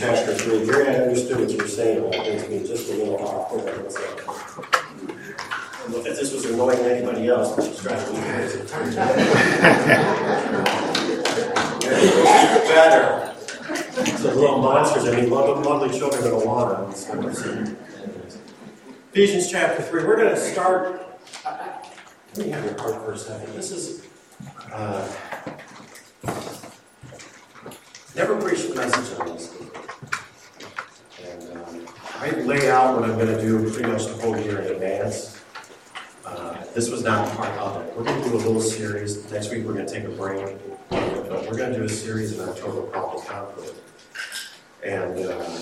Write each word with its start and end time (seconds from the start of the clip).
chapter 0.00 0.34
3. 0.34 0.64
Gary, 0.64 0.88
I 0.88 0.94
understood 1.02 1.40
what 1.40 1.50
you 1.50 1.58
were 1.58 1.68
saying 1.68 1.98
about 1.98 2.14
things 2.14 2.44
being 2.44 2.66
just 2.66 2.90
a 2.90 2.94
little. 2.96 3.18
I 3.20 3.50
if 5.98 6.18
this 6.18 6.32
was 6.32 6.46
annoying 6.46 6.78
anybody 6.78 7.28
else, 7.28 7.54
but 7.54 7.64
she's 7.66 7.82
trying 7.82 8.02
to 8.02 8.10
be. 8.12 8.16
Better. 12.70 13.34
So 14.16 14.34
little 14.34 14.62
monsters, 14.62 15.06
I 15.06 15.20
mean, 15.20 15.28
lovely, 15.28 15.64
lovely 15.64 15.98
children 15.98 16.24
of 16.24 16.32
Awana. 16.42 17.76
Ephesians 19.12 19.50
chapter 19.50 19.82
3. 19.82 20.04
We're 20.04 20.16
going 20.16 20.34
to 20.34 20.40
start. 20.40 21.02
Let 22.36 22.46
me 22.46 22.52
have 22.52 22.64
your 22.64 22.78
heart 22.78 23.04
for 23.04 23.12
a 23.12 23.18
second. 23.18 23.52
This 23.54 23.70
is. 23.72 24.06
Uh, 24.72 25.06
never 28.14 28.40
preached 28.40 28.70
a 28.70 28.74
message 28.74 29.18
on 29.18 29.26
this. 29.28 29.54
And 31.22 31.56
um, 31.56 31.86
I 32.18 32.30
lay 32.50 32.68
out 32.68 32.96
what 32.98 33.08
I'm 33.08 33.16
going 33.16 33.28
to 33.28 33.40
do 33.40 33.70
pretty 33.70 33.88
much 33.88 34.06
the 34.06 34.14
whole 34.14 34.36
year 34.36 34.58
in 34.58 34.72
advance. 34.72 35.40
Uh, 36.26 36.64
this 36.74 36.90
was 36.90 37.04
not 37.04 37.28
part 37.36 37.56
of 37.56 37.80
it. 37.80 37.96
We're 37.96 38.02
going 38.02 38.20
to 38.24 38.28
do 38.28 38.34
a 38.34 38.38
little 38.38 38.60
series. 38.60 39.30
Next 39.30 39.52
week 39.52 39.64
we're 39.64 39.74
going 39.74 39.86
to 39.86 39.92
take 39.92 40.02
a 40.02 40.08
break. 40.08 40.56
But 40.88 41.46
we're 41.46 41.56
going 41.56 41.72
to 41.72 41.78
do 41.78 41.84
a 41.84 41.88
series 41.88 42.36
in 42.36 42.48
October 42.48 42.90
called 42.90 43.24
Conflict. 43.24 43.78
And 44.82 45.16
uh, 45.16 45.58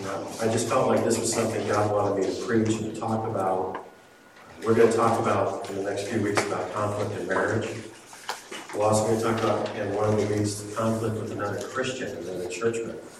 you 0.00 0.06
know, 0.06 0.28
I 0.40 0.46
just 0.48 0.68
felt 0.68 0.88
like 0.88 1.04
this 1.04 1.20
was 1.20 1.32
something 1.32 1.64
God 1.68 1.92
wanted 1.92 2.26
me 2.26 2.34
to 2.34 2.42
preach 2.44 2.80
and 2.80 2.92
to 2.92 3.00
talk 3.00 3.28
about. 3.28 3.86
We're 4.64 4.74
going 4.74 4.90
to 4.90 4.96
talk 4.96 5.20
about 5.20 5.70
in 5.70 5.76
the 5.76 5.82
next 5.88 6.08
few 6.08 6.20
weeks 6.20 6.44
about 6.46 6.72
conflict 6.74 7.12
in 7.20 7.28
marriage. 7.28 7.68
We're 8.74 8.86
also 8.86 9.06
going 9.06 9.18
to 9.18 9.24
talk 9.24 9.38
about 9.38 9.76
in 9.76 9.94
one 9.94 10.08
of 10.08 10.16
the 10.16 10.34
weeks 10.34 10.64
conflict 10.74 11.14
with 11.14 11.30
another 11.30 11.62
Christian, 11.68 12.08
another 12.18 12.48
churchman. 12.48 12.90
Um, 12.96 13.19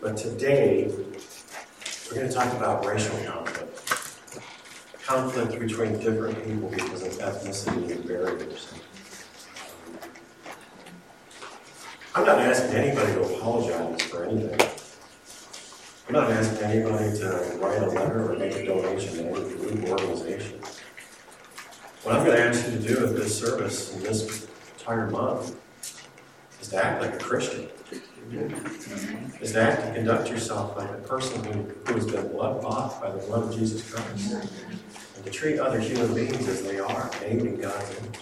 but 0.00 0.16
today, 0.16 0.90
we're 2.08 2.14
going 2.14 2.28
to 2.28 2.32
talk 2.32 2.52
about 2.54 2.84
racial 2.84 3.16
conflict. 3.24 4.40
Conflict 5.04 5.60
between 5.60 5.98
different 5.98 6.44
people 6.44 6.68
because 6.68 7.02
of 7.02 7.12
ethnicity 7.14 7.90
and 7.90 8.06
barriers. 8.06 8.72
I'm 12.14 12.24
not 12.24 12.38
asking 12.38 12.76
anybody 12.76 13.12
to 13.12 13.22
apologize 13.22 14.02
for 14.02 14.24
anything. 14.24 14.58
I'm 16.08 16.14
not 16.14 16.30
asking 16.30 16.62
anybody 16.62 17.18
to 17.18 17.58
write 17.60 17.82
a 17.82 17.86
letter 17.86 18.32
or 18.32 18.38
make 18.38 18.54
a 18.54 18.64
donation 18.64 19.14
to 19.14 19.24
any 19.24 19.54
group 19.54 19.84
or 19.84 20.00
organization. 20.00 20.60
What 22.04 22.16
I'm 22.16 22.24
going 22.24 22.36
to 22.36 22.44
ask 22.44 22.66
you 22.70 22.78
to 22.78 22.94
do 22.94 23.06
at 23.06 23.16
this 23.16 23.36
service 23.36 23.94
in 23.94 24.02
this 24.02 24.46
entire 24.78 25.10
month 25.10 25.58
is 26.60 26.68
to 26.68 26.82
act 26.82 27.02
like 27.02 27.14
a 27.14 27.18
Christian. 27.18 27.68
Is 29.40 29.52
to 29.52 29.92
conduct 29.94 30.28
yourself 30.28 30.76
like 30.76 30.90
a 30.90 30.94
person 30.94 31.44
who, 31.44 31.62
who 31.84 31.94
has 31.94 32.06
been 32.06 32.28
blood 32.28 32.60
bought 32.60 33.00
by 33.00 33.10
the 33.10 33.18
blood 33.18 33.44
of 33.44 33.54
Jesus 33.54 33.88
Christ. 33.88 34.32
And 35.16 35.24
to 35.24 35.30
treat 35.30 35.58
other 35.58 35.78
human 35.78 36.14
beings 36.14 36.48
as 36.48 36.62
they 36.62 36.78
are, 36.78 37.10
made 37.20 37.40
in 37.40 37.60
God's 37.60 37.98
image. 37.98 38.18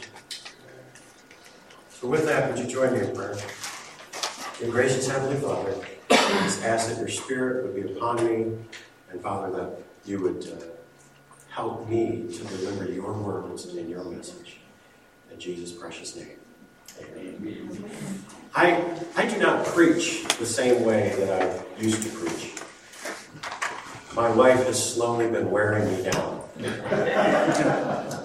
So 1.90 2.08
with 2.08 2.26
that, 2.26 2.50
would 2.50 2.58
you 2.58 2.66
join 2.66 2.92
me 2.92 3.00
in 3.00 3.14
prayer? 3.14 3.36
Your 4.60 4.70
gracious 4.70 5.08
Heavenly 5.08 5.36
Father, 5.36 5.74
I 6.10 6.42
just 6.44 6.62
ask 6.62 6.90
that 6.90 6.98
your 6.98 7.08
Spirit 7.08 7.64
would 7.64 7.74
be 7.74 7.92
upon 7.92 8.24
me, 8.24 8.56
and 9.10 9.22
Father, 9.22 9.50
that 9.56 9.78
you 10.04 10.20
would 10.20 10.46
uh, 10.46 10.64
help 11.48 11.88
me 11.88 12.26
to 12.30 12.44
deliver 12.44 12.90
your 12.90 13.12
words 13.12 13.64
and 13.66 13.88
your 13.88 14.04
message. 14.04 14.58
In 15.32 15.38
Jesus' 15.38 15.72
precious 15.72 16.14
name. 16.14 16.38
Amen. 17.00 17.90
I, 18.56 18.84
I 19.16 19.26
do 19.26 19.36
not 19.38 19.66
preach 19.66 20.24
the 20.38 20.46
same 20.46 20.84
way 20.84 21.12
that 21.18 21.42
I 21.42 21.80
used 21.82 22.04
to 22.04 22.08
preach. 22.10 22.52
My 24.14 24.30
wife 24.30 24.64
has 24.66 24.94
slowly 24.94 25.28
been 25.28 25.50
wearing 25.50 25.90
me 25.90 26.08
down. 26.08 26.40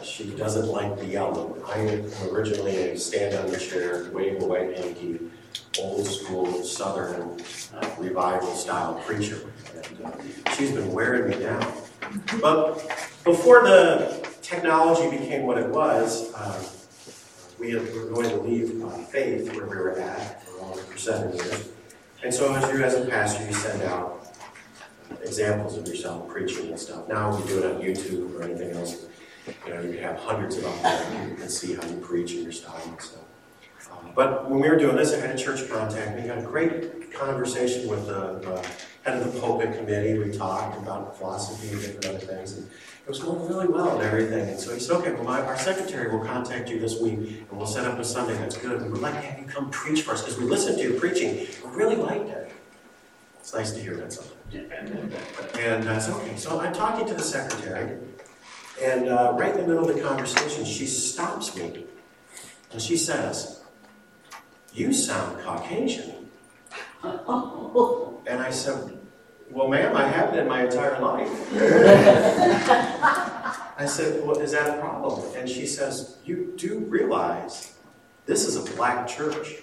she 0.03 0.29
doesn't 0.35 0.67
like 0.67 0.99
the 0.99 1.07
yelling. 1.07 1.59
I 1.65 1.79
am 1.79 2.11
originally 2.31 2.77
a 2.77 2.97
stand 2.97 3.35
on 3.37 3.49
the 3.49 3.57
chair, 3.57 4.07
wave 4.11 4.39
a 4.43 4.45
white 4.45 4.77
hanky, 4.77 5.19
old 5.79 6.05
school 6.05 6.63
Southern 6.63 7.41
uh, 7.73 7.89
revival 7.97 8.53
style 8.53 9.01
preacher. 9.07 9.41
And, 9.75 10.05
uh, 10.05 10.11
she's 10.53 10.71
been 10.71 10.93
wearing 10.93 11.31
me 11.31 11.43
down. 11.43 11.73
But 12.39 12.75
before 13.23 13.63
the 13.63 14.27
technology 14.43 15.09
became 15.09 15.47
what 15.47 15.57
it 15.57 15.69
was, 15.69 16.31
uh, 16.35 16.63
we 17.59 17.75
were 17.75 18.05
going 18.05 18.29
to 18.29 18.37
leave 18.37 18.83
uh, 18.83 18.89
faith 18.89 19.53
where 19.53 19.65
we 19.65 19.75
were 19.75 19.99
at 19.99 20.43
for 20.43 20.97
seven 20.97 21.35
years. 21.35 21.69
And 22.23 22.33
so, 22.33 22.53
as 22.53 22.71
you, 22.71 22.83
as 22.83 22.95
a 22.95 23.05
pastor, 23.05 23.45
you 23.45 23.53
send 23.53 23.83
out 23.83 24.27
examples 25.23 25.77
of 25.77 25.87
yourself 25.87 26.27
preaching 26.27 26.69
and 26.69 26.79
stuff. 26.79 27.07
Now 27.07 27.35
we 27.35 27.47
do 27.47 27.59
it 27.59 27.65
on 27.65 27.81
YouTube 27.81 28.37
or 28.37 28.43
anything 28.43 28.71
else. 28.71 29.05
You 29.65 29.73
know, 29.73 29.81
you 29.81 29.93
can 29.93 30.03
have 30.03 30.17
hundreds 30.17 30.57
of 30.57 30.63
them 30.63 30.83
there. 30.83 31.35
Can 31.35 31.49
see 31.49 31.73
how 31.75 31.85
you 31.87 31.97
preach 31.97 32.33
and 32.33 32.43
your 32.43 32.51
style 32.51 32.81
and 32.85 33.01
stuff. 33.01 33.23
But 34.15 34.49
when 34.49 34.59
we 34.59 34.69
were 34.69 34.77
doing 34.77 34.95
this, 34.95 35.13
I 35.13 35.17
had 35.17 35.35
a 35.35 35.37
church 35.37 35.69
contact 35.69 36.15
me. 36.15 36.27
had 36.27 36.39
a 36.39 36.43
great 36.43 37.13
conversation 37.13 37.87
with 37.87 38.07
the 38.07 38.53
uh, 38.53 38.63
head 39.03 39.21
of 39.21 39.33
the 39.33 39.39
pulpit 39.39 39.77
committee. 39.77 40.17
We 40.17 40.31
talked 40.31 40.77
about 40.77 41.17
philosophy 41.17 41.69
and 41.69 41.81
different 41.81 42.05
other 42.05 42.19
things. 42.19 42.53
And 42.53 42.69
it 43.09 43.13
was 43.13 43.23
going 43.23 43.47
really 43.47 43.67
well 43.67 43.95
and 43.95 44.03
everything. 44.03 44.49
And 44.49 44.59
so 44.59 44.71
he 44.71 44.79
said, 44.79 44.97
okay, 44.97 45.13
well, 45.13 45.23
my, 45.23 45.41
our 45.41 45.57
secretary 45.57 46.15
will 46.15 46.23
contact 46.23 46.69
you 46.69 46.79
this 46.79 47.01
week 47.01 47.13
and 47.13 47.51
we'll 47.51 47.65
set 47.65 47.87
up 47.87 47.97
a 47.97 48.05
Sunday 48.05 48.35
that's 48.35 48.55
good. 48.55 48.83
We 48.83 48.89
would 48.89 49.01
like 49.01 49.15
to 49.15 49.21
have 49.21 49.39
you 49.39 49.45
come 49.45 49.71
preach 49.71 50.03
for 50.03 50.11
us 50.11 50.21
because 50.21 50.37
we 50.37 50.45
listened 50.45 50.77
to 50.77 50.83
your 50.83 50.99
preaching. 50.99 51.47
We 51.65 51.75
really 51.75 51.95
liked 51.95 52.29
it. 52.29 52.51
It's 53.39 53.51
nice 53.51 53.71
to 53.71 53.81
hear 53.81 53.95
that 53.95 54.13
sometimes. 54.13 55.15
And 55.57 55.87
uh, 55.89 55.99
so, 55.99 56.13
okay, 56.17 56.35
so 56.35 56.59
I'm 56.59 56.71
talking 56.71 57.07
to 57.07 57.15
the 57.15 57.23
secretary. 57.23 57.97
And 58.79 59.09
uh, 59.09 59.33
right 59.35 59.55
in 59.55 59.61
the 59.61 59.67
middle 59.67 59.89
of 59.89 59.95
the 59.95 60.03
conversation, 60.03 60.63
she 60.63 60.85
stops 60.85 61.55
me. 61.55 61.85
And 62.71 62.79
she 62.79 62.95
says, 62.95 63.63
you 64.71 64.93
sound 64.93 65.41
Caucasian. 65.41 66.29
And 68.27 68.41
I 68.43 68.51
said, 68.51 68.98
Well, 69.51 69.67
ma'am, 69.67 69.95
I 69.95 70.07
have 70.07 70.31
been 70.31 70.47
my 70.47 70.63
entire 70.65 70.99
life. 71.01 71.27
I 73.77 73.85
said, 73.85 74.23
Well, 74.23 74.37
is 74.37 74.51
that 74.51 74.77
a 74.77 74.79
problem? 74.79 75.23
And 75.35 75.49
she 75.49 75.65
says, 75.65 76.17
You 76.23 76.53
do 76.55 76.79
realize 76.79 77.73
this 78.27 78.45
is 78.45 78.55
a 78.55 78.75
black 78.75 79.07
church. 79.07 79.55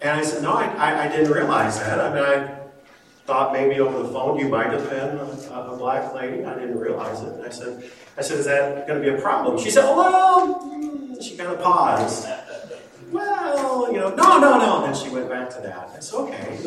And 0.00 0.10
I 0.10 0.24
said, 0.24 0.42
No, 0.42 0.54
I, 0.54 0.64
I, 0.64 1.04
I 1.04 1.08
didn't 1.08 1.32
realize 1.32 1.78
that. 1.78 2.00
I 2.00 2.12
mean, 2.12 2.24
I 2.24 2.58
thought 3.26 3.52
maybe 3.52 3.78
over 3.78 4.02
the 4.02 4.08
phone 4.08 4.38
you 4.38 4.48
might 4.48 4.72
have 4.72 4.90
been 4.90 5.18
a, 5.18 5.72
a, 5.72 5.76
black 5.76 6.12
lady. 6.12 6.44
I 6.44 6.54
didn't 6.54 6.78
realize 6.78 7.20
it. 7.20 7.34
And 7.34 7.44
I 7.44 7.50
said, 7.50 7.84
I 8.18 8.22
said, 8.22 8.38
Is 8.40 8.46
that 8.46 8.88
going 8.88 9.00
to 9.00 9.08
be 9.08 9.16
a 9.16 9.20
problem? 9.20 9.56
She 9.62 9.70
said, 9.70 9.84
Well, 9.84 10.58
mm, 10.64 11.22
she 11.22 11.36
kind 11.36 11.52
of 11.52 11.60
paused 11.62 12.26
well, 13.12 13.92
you 13.92 13.98
know, 13.98 14.08
no, 14.14 14.38
no, 14.38 14.58
no. 14.58 14.84
And 14.84 14.94
then 14.94 15.02
she 15.02 15.10
went 15.10 15.28
back 15.28 15.50
to 15.50 15.60
that. 15.62 15.90
It's 15.94 16.12
okay. 16.12 16.58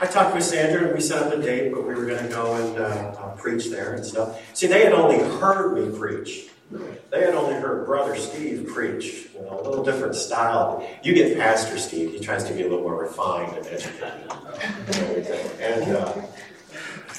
I 0.00 0.06
talked 0.06 0.34
with 0.34 0.44
Sandra 0.44 0.84
and 0.86 0.94
we 0.94 1.00
set 1.00 1.22
up 1.22 1.32
a 1.32 1.42
date, 1.42 1.72
but 1.72 1.86
we 1.86 1.92
were 1.92 2.06
going 2.06 2.22
to 2.22 2.28
go 2.28 2.54
and 2.54 2.78
uh, 2.78 2.84
uh, 3.18 3.30
preach 3.36 3.68
there 3.68 3.94
and 3.94 4.04
stuff. 4.04 4.40
See, 4.54 4.68
they 4.68 4.84
had 4.84 4.92
only 4.92 5.18
heard 5.40 5.74
me 5.74 5.98
preach. 5.98 6.50
They 7.10 7.22
had 7.22 7.34
only 7.34 7.54
heard 7.54 7.86
Brother 7.86 8.14
Steve 8.14 8.68
preach, 8.68 9.28
you 9.34 9.40
know, 9.40 9.58
a 9.58 9.62
little 9.62 9.82
different 9.82 10.14
style. 10.14 10.86
You 11.02 11.14
get 11.14 11.36
Pastor 11.36 11.78
Steve, 11.78 12.12
he 12.12 12.20
tries 12.20 12.44
to 12.44 12.52
be 12.52 12.60
a 12.60 12.64
little 12.64 12.82
more 12.82 13.00
refined 13.00 13.56
and 13.56 13.66
educated. 13.66 14.30
And 15.60 15.96
uh, 15.96 16.22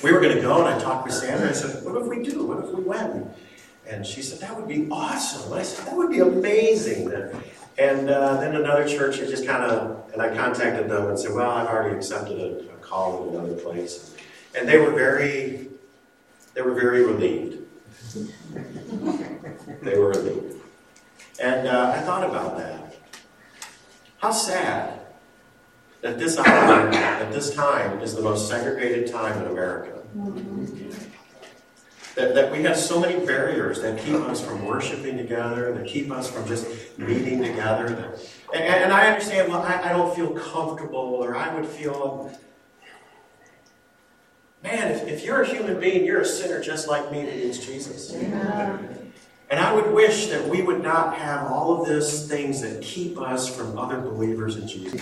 we 0.04 0.14
were 0.14 0.22
going 0.22 0.36
to 0.36 0.42
go, 0.42 0.64
and 0.66 0.74
I 0.74 0.80
talked 0.80 1.06
with 1.06 1.16
Sandra. 1.16 1.50
I 1.50 1.54
said, 1.54 1.84
What 1.84 2.00
if 2.00 2.08
we 2.08 2.24
do? 2.24 2.46
What 2.46 2.64
if 2.64 2.72
we 2.72 2.84
went? 2.84 3.28
And 3.88 4.06
she 4.06 4.22
said, 4.22 4.40
That 4.40 4.56
would 4.56 4.68
be 4.68 4.88
awesome. 4.92 5.52
I 5.52 5.64
said, 5.64 5.88
That 5.88 5.98
would 5.98 6.12
be 6.12 6.20
amazing. 6.20 7.12
And 7.80 8.10
uh, 8.10 8.42
then 8.42 8.56
another 8.56 8.86
church 8.86 9.20
had 9.20 9.30
just 9.30 9.48
kind 9.48 9.64
of, 9.64 10.12
and 10.12 10.22
I 10.22 10.36
contacted 10.36 10.90
them 10.90 11.08
and 11.08 11.18
said, 11.18 11.34
well, 11.34 11.50
I've 11.50 11.68
already 11.68 11.96
accepted 11.96 12.38
a, 12.38 12.74
a 12.74 12.78
call 12.82 13.30
in 13.30 13.36
another 13.36 13.56
place. 13.56 14.16
And 14.54 14.68
they 14.68 14.78
were 14.78 14.92
very, 14.92 15.70
they 16.56 16.62
were 16.62 16.74
very 16.74 17.06
relieved. 17.06 17.66
they 19.82 19.98
were 19.98 20.10
relieved. 20.10 20.58
And 21.42 21.68
uh, 21.70 21.94
I 21.96 22.02
thought 22.02 22.30
about 22.30 22.58
that. 22.58 22.98
How 24.18 24.32
sad 24.32 25.00
that 26.02 26.20
this 26.20 26.38
hour, 26.38 26.90
at 26.90 27.32
this 27.32 27.56
time, 27.56 28.02
is 28.02 28.14
the 28.14 28.22
most 28.22 28.50
segregated 28.50 29.10
time 29.10 29.42
in 29.42 29.48
America. 29.48 30.02
That, 32.16 32.34
that 32.36 32.52
we 32.52 32.64
have 32.64 32.76
so 32.76 33.00
many 33.00 33.24
barriers 33.26 33.82
that 33.82 34.00
keep 34.00 34.16
us 34.16 34.44
from 34.44 34.66
worshiping 34.66 35.18
together, 35.18 35.74
that 35.74 35.88
keep 35.88 36.12
us 36.12 36.30
from 36.30 36.48
just 36.48 36.68
meeting 36.98 37.42
together. 37.42 37.86
and, 38.54 38.64
and, 38.64 38.92
I 38.92 39.08
understand, 39.08 39.48
well, 39.48 39.62
I, 39.62 39.90
I 39.90 39.94
don't 39.94 40.14
feel 40.16 40.32
comfortable, 40.32 40.98
or 40.98 41.36
I 41.36 41.54
would 41.54 41.68
feel, 41.68 42.32
man, 44.64 44.92
if, 44.92 45.08
if 45.08 45.24
you're 45.24 45.44
a 45.44 45.48
human 45.48 45.80
being, 45.80 46.04
you're 46.04 46.22
a 46.22 46.26
sinner 46.26 46.62
just 46.62 46.88
like 46.88 47.12
me 47.12 47.24
that 47.24 47.36
needs 47.36 47.64
Jesus. 47.66 48.12
Yeah. 48.12 48.78
And 49.52 49.60
I 49.60 49.74
would 49.74 49.92
wish 49.94 50.28
that 50.28 50.48
we 50.48 50.62
would 50.62 50.84
not 50.84 51.16
have 51.18 51.52
all 51.52 51.82
of 51.82 51.90
these 51.90 52.28
things 52.28 52.62
that 52.62 52.82
keep 52.84 53.20
us 53.20 53.54
from 53.54 53.78
other 53.78 54.00
believers 54.00 54.58
in 54.58 54.68
Jesus. 54.68 55.02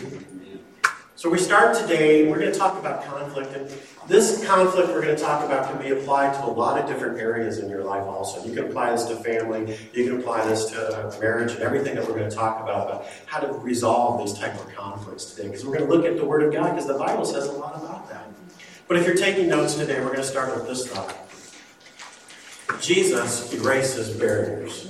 So 1.18 1.32
we 1.32 1.40
start 1.40 1.76
today, 1.76 2.30
we're 2.30 2.38
going 2.38 2.52
to 2.52 2.60
talk 2.60 2.78
about 2.78 3.04
conflict, 3.04 3.52
and 3.56 3.68
this 4.08 4.46
conflict 4.46 4.90
we're 4.90 5.02
going 5.02 5.16
to 5.16 5.20
talk 5.20 5.44
about 5.44 5.68
can 5.68 5.82
be 5.82 5.90
applied 5.90 6.36
to 6.36 6.46
a 6.46 6.54
lot 6.54 6.80
of 6.80 6.88
different 6.88 7.20
areas 7.20 7.58
in 7.58 7.72
your 7.72 7.84
life 7.84 8.04
also. 8.04 8.46
You 8.46 8.54
can 8.54 8.66
apply 8.66 8.92
this 8.92 9.06
to 9.06 9.16
family, 9.16 9.80
you 9.94 10.08
can 10.08 10.20
apply 10.20 10.48
this 10.48 10.66
to 10.66 11.18
marriage, 11.20 11.54
and 11.54 11.62
everything 11.62 11.96
that 11.96 12.08
we're 12.08 12.14
going 12.14 12.30
to 12.30 12.36
talk 12.36 12.62
about, 12.62 12.88
about 12.88 13.08
how 13.26 13.40
to 13.40 13.52
resolve 13.52 14.24
these 14.24 14.38
type 14.38 14.54
of 14.64 14.72
conflicts 14.76 15.34
today, 15.34 15.48
because 15.48 15.66
we're 15.66 15.76
going 15.76 15.90
to 15.90 15.96
look 15.96 16.06
at 16.06 16.18
the 16.18 16.24
Word 16.24 16.44
of 16.44 16.54
God, 16.54 16.76
because 16.76 16.86
the 16.86 16.94
Bible 16.94 17.26
says 17.26 17.48
a 17.48 17.52
lot 17.52 17.76
about 17.76 18.08
that. 18.10 18.28
But 18.88 18.98
if 18.98 19.08
you're 19.08 19.16
taking 19.16 19.50
notes 19.50 19.74
today, 19.74 20.00
we're 20.00 20.14
going 20.14 20.18
to 20.18 20.24
start 20.24 20.56
with 20.56 20.68
this 20.68 20.86
thought. 20.88 21.18
Jesus 22.80 23.52
erases 23.56 24.12
barriers. 24.12 24.88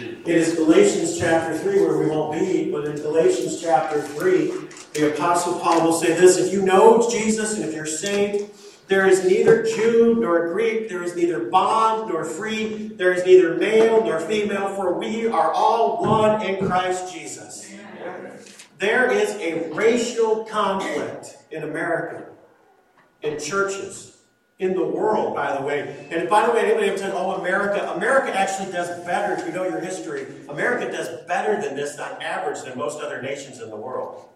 It 0.00 0.28
is 0.28 0.56
Galatians 0.56 1.16
chapter 1.20 1.56
3 1.56 1.82
where 1.82 1.98
we 1.98 2.06
won't 2.06 2.36
be, 2.36 2.72
but 2.72 2.84
in 2.84 2.96
Galatians 2.96 3.60
chapter 3.62 4.02
3, 4.02 4.65
the 4.96 5.12
Apostle 5.14 5.58
Paul 5.60 5.84
will 5.84 5.92
say 5.92 6.14
this 6.14 6.38
If 6.38 6.52
you 6.52 6.62
know 6.62 7.08
Jesus 7.10 7.54
and 7.54 7.64
if 7.64 7.74
you're 7.74 7.86
saved, 7.86 8.50
there 8.88 9.06
is 9.06 9.24
neither 9.24 9.64
Jew 9.64 10.16
nor 10.18 10.52
Greek, 10.52 10.88
there 10.88 11.02
is 11.02 11.16
neither 11.16 11.50
bond 11.50 12.08
nor 12.08 12.24
free, 12.24 12.88
there 12.88 13.12
is 13.12 13.24
neither 13.24 13.56
male 13.56 14.04
nor 14.04 14.20
female, 14.20 14.74
for 14.74 14.98
we 14.98 15.26
are 15.26 15.52
all 15.52 16.02
one 16.02 16.42
in 16.42 16.64
Christ 16.66 17.12
Jesus. 17.12 17.74
There 18.78 19.10
is 19.10 19.30
a 19.36 19.72
racial 19.72 20.44
conflict 20.44 21.36
in 21.50 21.64
America, 21.64 22.26
in 23.22 23.40
churches 23.40 24.18
in 24.58 24.74
the 24.74 24.86
world, 24.86 25.34
by 25.34 25.54
the 25.56 25.62
way. 25.62 26.08
And 26.10 26.28
by 26.30 26.46
the 26.46 26.52
way, 26.52 26.60
anybody 26.60 26.88
ever 26.88 26.96
said, 26.96 27.12
oh, 27.14 27.32
America, 27.32 27.92
America 27.94 28.34
actually 28.34 28.72
does 28.72 29.04
better, 29.04 29.34
if 29.34 29.46
you 29.46 29.52
know 29.52 29.64
your 29.64 29.80
history, 29.80 30.26
America 30.48 30.90
does 30.90 31.08
better 31.26 31.60
than 31.60 31.76
this 31.76 31.98
on 31.98 32.22
average 32.22 32.62
than 32.62 32.78
most 32.78 33.00
other 33.00 33.20
nations 33.20 33.60
in 33.60 33.68
the 33.68 33.76
world. 33.76 34.28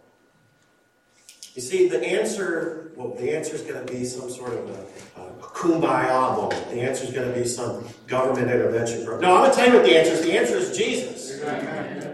You 1.60 1.66
see, 1.66 1.88
the 1.88 2.02
answer, 2.02 2.90
well, 2.96 3.14
the 3.16 3.36
answer 3.36 3.54
is 3.54 3.60
going 3.60 3.86
to 3.86 3.92
be 3.92 4.02
some 4.02 4.30
sort 4.30 4.54
of 4.54 4.66
a, 4.70 5.20
a 5.20 5.30
kumbaya 5.42 6.34
moment. 6.34 6.70
The 6.70 6.80
answer 6.80 7.04
is 7.04 7.12
going 7.12 7.30
to 7.30 7.38
be 7.38 7.46
some 7.46 7.86
government 8.06 8.50
intervention 8.50 9.04
program. 9.04 9.20
No, 9.20 9.36
I'm 9.36 9.40
going 9.42 9.50
to 9.50 9.56
tell 9.56 9.68
you 9.68 9.74
what 9.74 9.84
the 9.84 9.94
answer 9.94 10.12
is. 10.14 10.22
The 10.22 10.38
answer 10.38 10.56
is 10.56 10.74
Jesus. 10.74 11.38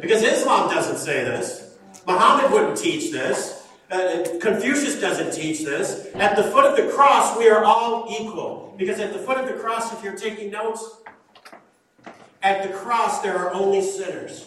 Because 0.00 0.24
Islam 0.24 0.68
doesn't 0.68 0.98
say 0.98 1.22
this. 1.22 1.76
Muhammad 2.08 2.50
wouldn't 2.50 2.76
teach 2.76 3.12
this. 3.12 3.68
Uh, 3.88 4.24
Confucius 4.40 5.00
doesn't 5.00 5.32
teach 5.32 5.60
this. 5.60 6.08
At 6.16 6.34
the 6.34 6.42
foot 6.42 6.64
of 6.64 6.76
the 6.76 6.92
cross, 6.92 7.38
we 7.38 7.48
are 7.48 7.64
all 7.64 8.08
equal. 8.20 8.74
Because 8.76 8.98
at 8.98 9.12
the 9.12 9.20
foot 9.20 9.38
of 9.38 9.46
the 9.46 9.54
cross, 9.54 9.92
if 9.92 10.02
you're 10.02 10.16
taking 10.16 10.50
notes, 10.50 11.02
at 12.42 12.66
the 12.66 12.76
cross, 12.76 13.22
there 13.22 13.38
are 13.38 13.54
only 13.54 13.80
sinners. 13.80 14.44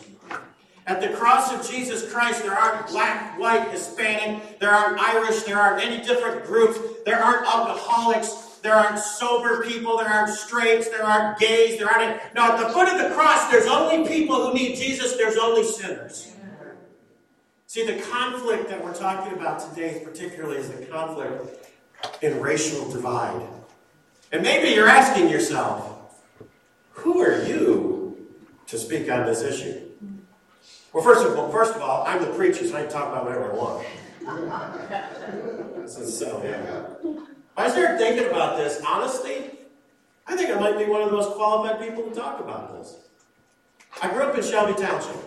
At 0.90 1.02
the 1.02 1.10
cross 1.10 1.54
of 1.54 1.70
Jesus 1.70 2.12
Christ, 2.12 2.42
there 2.42 2.58
aren't 2.58 2.88
black, 2.88 3.38
white, 3.38 3.70
Hispanic, 3.70 4.58
there 4.58 4.72
aren't 4.72 5.00
Irish, 5.00 5.44
there 5.44 5.60
aren't 5.60 5.86
any 5.86 6.04
different 6.04 6.44
groups, 6.48 6.80
there 7.06 7.24
aren't 7.24 7.46
alcoholics, 7.46 8.58
there 8.64 8.74
aren't 8.74 8.98
sober 8.98 9.64
people, 9.64 10.00
there 10.00 10.08
aren't 10.08 10.32
straights, 10.32 10.90
there 10.90 11.04
aren't 11.04 11.38
gays, 11.38 11.78
there 11.78 11.88
aren't. 11.88 12.20
No, 12.34 12.42
at 12.42 12.58
the 12.58 12.74
foot 12.74 12.90
of 12.90 12.98
the 12.98 13.14
cross, 13.14 13.52
there's 13.52 13.68
only 13.68 14.10
people 14.10 14.48
who 14.48 14.56
need 14.56 14.78
Jesus, 14.78 15.16
there's 15.16 15.38
only 15.38 15.64
sinners. 15.64 16.34
See, 17.68 17.86
the 17.86 18.02
conflict 18.02 18.68
that 18.70 18.84
we're 18.84 18.96
talking 18.96 19.34
about 19.34 19.60
today, 19.70 20.02
particularly, 20.04 20.58
is 20.58 20.72
the 20.72 20.88
conflict 20.88 21.72
in 22.24 22.42
racial 22.42 22.92
divide. 22.92 23.48
And 24.32 24.42
maybe 24.42 24.70
you're 24.70 24.88
asking 24.88 25.30
yourself, 25.30 26.16
who 26.94 27.22
are 27.22 27.44
you 27.44 28.28
to 28.66 28.80
speak 28.80 29.08
on 29.12 29.28
this 29.28 29.44
issue? 29.44 29.89
Well, 30.94 31.04
first 31.04 31.26
of 31.26 31.38
all, 31.38 31.52
first 31.52 31.76
of 31.76 31.82
all, 31.82 32.06
I'm 32.08 32.22
the 32.22 32.32
preacher, 32.32 32.66
so 32.66 32.76
I 32.76 32.82
can 32.82 32.92
talk 32.92 33.10
about 33.10 33.26
whatever 33.26 33.52
I 33.52 33.56
want. 33.56 33.86
so, 35.88 36.42
yeah. 36.44 36.86
I 37.56 37.70
started 37.70 38.00
thinking 38.00 38.28
about 38.30 38.58
this, 38.58 38.82
honestly, 38.88 39.52
I 40.26 40.36
think 40.36 40.50
I 40.50 40.60
might 40.60 40.78
be 40.78 40.86
one 40.86 41.02
of 41.02 41.10
the 41.10 41.16
most 41.18 41.32
qualified 41.32 41.80
people 41.80 42.10
to 42.10 42.16
talk 42.16 42.40
about 42.40 42.78
this. 42.78 42.96
I 44.02 44.10
grew 44.10 44.24
up 44.24 44.36
in 44.36 44.44
Shelby 44.44 44.80
Township. 44.80 45.18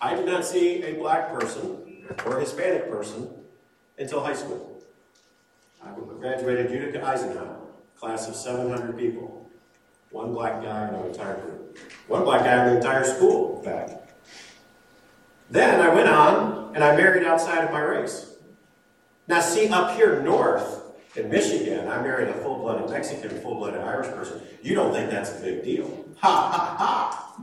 I 0.00 0.14
did 0.14 0.26
not 0.26 0.44
see 0.44 0.82
a 0.82 0.94
black 0.94 1.32
person 1.32 1.82
or 2.24 2.38
a 2.38 2.40
Hispanic 2.40 2.90
person 2.90 3.28
until 3.98 4.22
high 4.22 4.34
school. 4.34 4.82
I 5.82 5.88
graduated 6.20 6.70
Utica 6.70 7.04
Eisenhower, 7.06 7.58
class 7.98 8.28
of 8.28 8.34
700 8.34 8.96
people. 8.98 9.48
One 10.10 10.32
black 10.32 10.62
guy 10.62 10.88
in 10.88 10.94
the 10.94 11.06
entire 11.08 11.40
group. 11.40 11.78
One 12.08 12.24
black 12.24 12.44
guy 12.44 12.64
in 12.64 12.70
the 12.70 12.76
entire 12.76 13.04
school, 13.04 13.58
in 13.58 13.64
fact. 13.64 14.05
Then 15.50 15.80
I 15.80 15.94
went 15.94 16.08
on 16.08 16.74
and 16.74 16.82
I 16.82 16.96
married 16.96 17.26
outside 17.26 17.64
of 17.64 17.70
my 17.70 17.80
race. 17.80 18.34
Now, 19.28 19.40
see, 19.40 19.68
up 19.68 19.96
here 19.96 20.22
north 20.22 20.82
in 21.16 21.30
Michigan, 21.30 21.88
I 21.88 22.00
married 22.02 22.28
a 22.28 22.34
full 22.34 22.58
blooded 22.58 22.90
Mexican, 22.90 23.30
full 23.40 23.56
blooded 23.56 23.80
Irish 23.80 24.08
person. 24.08 24.40
You 24.62 24.74
don't 24.74 24.92
think 24.92 25.10
that's 25.10 25.38
a 25.38 25.40
big 25.40 25.64
deal. 25.64 26.04
Ha 26.18 26.50
ha 26.52 26.76
ha! 26.78 27.34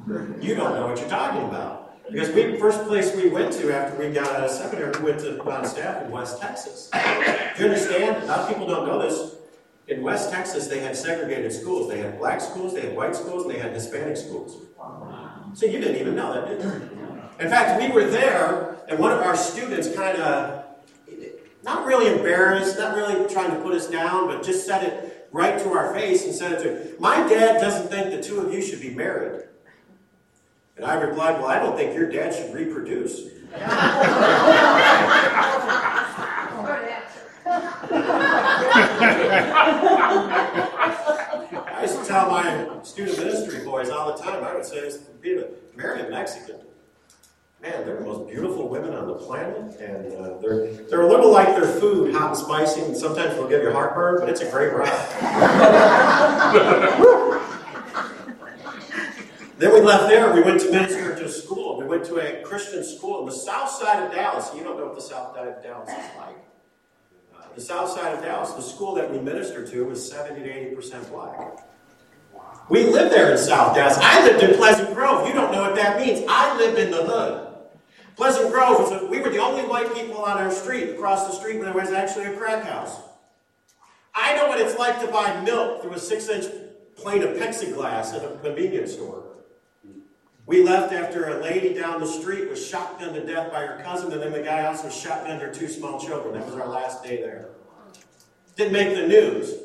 You 0.41 0.55
don't 0.55 0.75
know 0.75 0.88
what 0.88 1.00
you're 1.00 1.09
talking 1.09 1.44
about. 1.44 1.83
Because 2.09 2.31
we 2.31 2.57
first 2.59 2.83
place 2.83 3.15
we 3.15 3.29
went 3.29 3.53
to 3.53 3.73
after 3.73 3.97
we 3.97 4.13
got 4.13 4.27
out 4.27 4.44
of 4.44 4.51
seminary, 4.51 4.91
we 4.99 5.11
went 5.11 5.21
to 5.21 5.41
on 5.41 5.65
staff 5.65 6.03
in 6.03 6.11
West 6.11 6.41
Texas. 6.41 6.89
Do 6.91 7.63
you 7.63 7.69
understand? 7.69 8.23
A 8.23 8.25
lot 8.27 8.39
of 8.39 8.47
people 8.49 8.67
don't 8.67 8.85
know 8.85 9.01
this. 9.01 9.35
In 9.88 10.01
West 10.01 10.31
Texas, 10.31 10.67
they 10.67 10.79
had 10.79 10.95
segregated 10.95 11.51
schools. 11.51 11.89
They 11.89 11.99
had 11.99 12.17
black 12.17 12.39
schools, 12.41 12.73
they 12.73 12.81
had 12.81 12.95
white 12.95 13.15
schools, 13.15 13.44
and 13.44 13.53
they 13.53 13.59
had 13.59 13.73
Hispanic 13.73 14.17
schools. 14.17 14.65
So 15.53 15.65
you 15.65 15.79
didn't 15.79 15.97
even 15.97 16.15
know 16.15 16.33
that, 16.33 16.47
did 16.47 16.63
you? 16.63 17.02
In 17.39 17.50
fact, 17.50 17.81
we 17.81 17.89
were 17.89 18.06
there, 18.06 18.77
and 18.88 19.00
one 19.00 19.12
of 19.12 19.19
our 19.19 19.35
students 19.35 19.94
kind 19.95 20.18
of, 20.18 20.63
not 21.63 21.85
really 21.85 22.12
embarrassed, 22.12 22.77
not 22.77 22.95
really 22.95 23.31
trying 23.33 23.51
to 23.51 23.57
put 23.62 23.74
us 23.74 23.88
down, 23.89 24.27
but 24.27 24.44
just 24.44 24.65
said 24.65 24.83
it 24.83 25.30
right 25.31 25.57
to 25.59 25.71
our 25.71 25.94
face 25.94 26.25
and 26.25 26.33
said 26.33 26.53
it 26.53 26.63
to, 26.63 27.01
My 27.01 27.18
dad 27.27 27.59
doesn't 27.59 27.89
think 27.89 28.12
the 28.12 28.21
two 28.21 28.39
of 28.39 28.53
you 28.53 28.62
should 28.62 28.81
be 28.81 28.94
married. 28.94 29.44
And 30.77 30.85
I 30.85 30.95
replied, 30.95 31.39
Well, 31.39 31.47
I 31.47 31.59
don't 31.59 31.75
think 31.75 31.95
your 31.95 32.09
dad 32.09 32.33
should 32.33 32.53
reproduce. 32.53 33.30
I 41.65 41.80
used 41.81 42.00
to 42.00 42.06
tell 42.06 42.30
my 42.30 42.68
student 42.83 43.18
ministry 43.18 43.63
boys 43.63 43.89
all 43.89 44.15
the 44.15 44.24
time, 44.24 44.44
I 44.44 44.53
would 44.53 44.65
say, 44.65 44.91
being 45.21 45.39
a 45.39 45.77
marry 45.77 46.01
a 46.01 46.09
Mexican. 46.09 46.57
Man, 47.63 47.85
they're 47.85 47.95
the 47.95 48.05
most 48.05 48.29
beautiful 48.29 48.67
women 48.67 48.93
on 48.93 49.07
the 49.07 49.13
planet, 49.13 49.79
and 49.79 50.11
uh, 50.13 50.37
they're 50.39 50.73
they're 50.89 51.03
a 51.03 51.07
little 51.07 51.31
like 51.31 51.47
their 51.47 51.65
food, 51.79 52.13
hot 52.13 52.31
and 52.31 52.37
spicy, 52.37 52.81
and 52.81 52.97
sometimes 52.97 53.35
they'll 53.35 53.47
give 53.47 53.63
you 53.63 53.71
heartburn, 53.71 54.17
but 54.19 54.27
it's 54.27 54.41
a 54.41 54.51
great 54.51 54.73
ride. 54.73 54.89
Then 59.59 59.71
we 59.71 59.79
left 59.79 60.09
there. 60.09 60.33
We 60.33 60.41
went 60.41 60.59
to 60.61 60.71
minister 60.71 61.15
to 61.15 61.29
school. 61.29 61.79
We 61.79 61.85
went 61.85 62.03
to 62.05 62.17
a 62.17 62.43
Christian 62.43 62.83
school 62.83 63.21
in 63.21 63.27
the 63.27 63.31
south 63.31 63.69
side 63.69 64.03
of 64.03 64.11
Dallas. 64.11 64.51
You 64.53 64.61
don't 64.61 64.77
know 64.77 64.87
what 64.87 64.95
the 64.95 65.01
south 65.01 65.33
side 65.33 65.47
of 65.47 65.63
Dallas 65.63 65.87
is 65.87 65.95
like. 66.17 66.35
Uh, 67.33 67.45
the 67.55 67.61
south 67.61 67.91
side 67.91 68.13
of 68.13 68.21
Dallas, 68.21 68.51
the 68.51 68.61
school 68.61 68.93
that 68.95 69.09
we 69.09 69.19
ministered 69.19 69.69
to, 69.71 69.85
was 69.85 70.11
70 70.11 70.43
to 70.43 70.49
80 70.49 70.75
percent 70.75 71.09
black. 71.09 71.65
We 72.69 72.85
lived 72.87 73.13
there 73.13 73.31
in 73.31 73.37
South 73.37 73.73
Dallas. 73.73 73.97
I 74.01 74.25
lived 74.25 74.43
in 74.43 74.57
Pleasant 74.57 74.93
Grove. 74.93 75.27
You 75.29 75.33
don't 75.33 75.53
know 75.53 75.61
what 75.61 75.75
that 75.75 75.97
means. 75.97 76.25
I 76.27 76.57
lived 76.57 76.77
in 76.77 76.91
the 76.91 77.05
hood. 77.05 77.53
Pleasant 78.15 78.51
Grove 78.51 78.79
was 78.79 78.91
a, 78.91 79.05
we 79.05 79.19
were 79.19 79.29
the 79.29 79.39
only 79.39 79.63
white 79.63 79.93
people 79.93 80.17
on 80.17 80.37
our 80.37 80.51
street. 80.51 80.91
Across 80.91 81.27
the 81.27 81.33
street, 81.33 81.61
there 81.61 81.73
was 81.73 81.91
actually 81.91 82.25
a 82.25 82.37
crack 82.37 82.63
house. 82.63 82.99
I 84.13 84.35
know 84.35 84.47
what 84.47 84.61
it's 84.61 84.77
like 84.77 84.99
to 85.01 85.07
buy 85.07 85.41
milk 85.41 85.81
through 85.81 85.93
a 85.93 85.99
six-inch 85.99 86.45
plate 86.95 87.23
of 87.23 87.35
plexiglass 87.37 88.13
at 88.13 88.23
a 88.23 88.37
convenience 88.37 88.93
store. 88.93 89.23
We 90.45 90.61
left 90.61 90.93
after 90.93 91.29
a 91.29 91.41
lady 91.41 91.73
down 91.73 92.01
the 92.01 92.05
street 92.05 92.49
was 92.49 92.59
shotgunned 92.59 93.13
to 93.13 93.25
death 93.25 93.51
by 93.51 93.65
her 93.65 93.81
cousin, 93.81 94.11
and 94.11 94.21
then 94.21 94.33
the 94.33 94.41
guy 94.41 94.65
also 94.65 94.89
shotgunned 94.89 95.39
her 95.41 95.51
two 95.51 95.67
small 95.67 95.99
children. 95.99 96.33
That 96.33 96.45
was 96.45 96.55
our 96.55 96.67
last 96.67 97.03
day 97.03 97.21
there. 97.21 97.49
Didn't 98.55 98.73
make 98.73 98.93
the 98.93 99.07
news. 99.07 99.55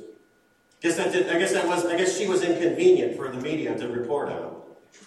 Guess 0.80 0.96
that 0.96 1.12
did, 1.12 1.28
I 1.28 1.38
guess 1.38 1.52
that 1.52 1.66
was. 1.66 1.84
I 1.84 1.96
guess 1.96 2.16
she 2.16 2.28
was 2.28 2.42
inconvenient 2.42 3.16
for 3.16 3.28
the 3.28 3.38
media 3.38 3.76
to 3.76 3.88
report 3.88 4.28
on. 4.28 4.54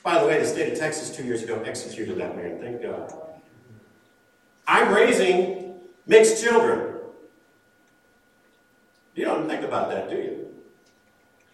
By 0.04 0.20
the 0.20 0.28
way, 0.28 0.40
the 0.40 0.46
state 0.46 0.74
of 0.74 0.78
Texas 0.78 1.16
two 1.16 1.24
years 1.24 1.42
ago 1.42 1.64
executed 1.66 2.18
that 2.18 2.36
man. 2.36 2.60
Thank 2.60 2.82
God. 2.82 3.14
I'm 4.72 4.94
raising 4.94 5.74
mixed 6.08 6.42
children. 6.42 6.96
You 9.16 9.26
don't 9.26 9.46
think 9.46 9.64
about 9.64 9.90
that, 9.90 10.10
do 10.10 10.16
you? 10.16 10.48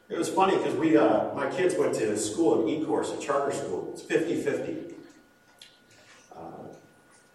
It 0.07 0.15
was 0.19 0.29
funny 0.29 0.55
because 0.55 0.75
we, 0.75 0.95
uh, 0.95 1.33
my 1.33 1.49
kids 1.49 1.73
went 1.75 1.95
to 1.95 2.15
school 2.15 2.61
in 2.61 2.69
E-Course, 2.69 3.11
a 3.11 3.19
charter 3.19 3.55
school. 3.55 3.89
It's 3.91 4.03
50-50. 4.03 4.93
Uh, 6.31 6.39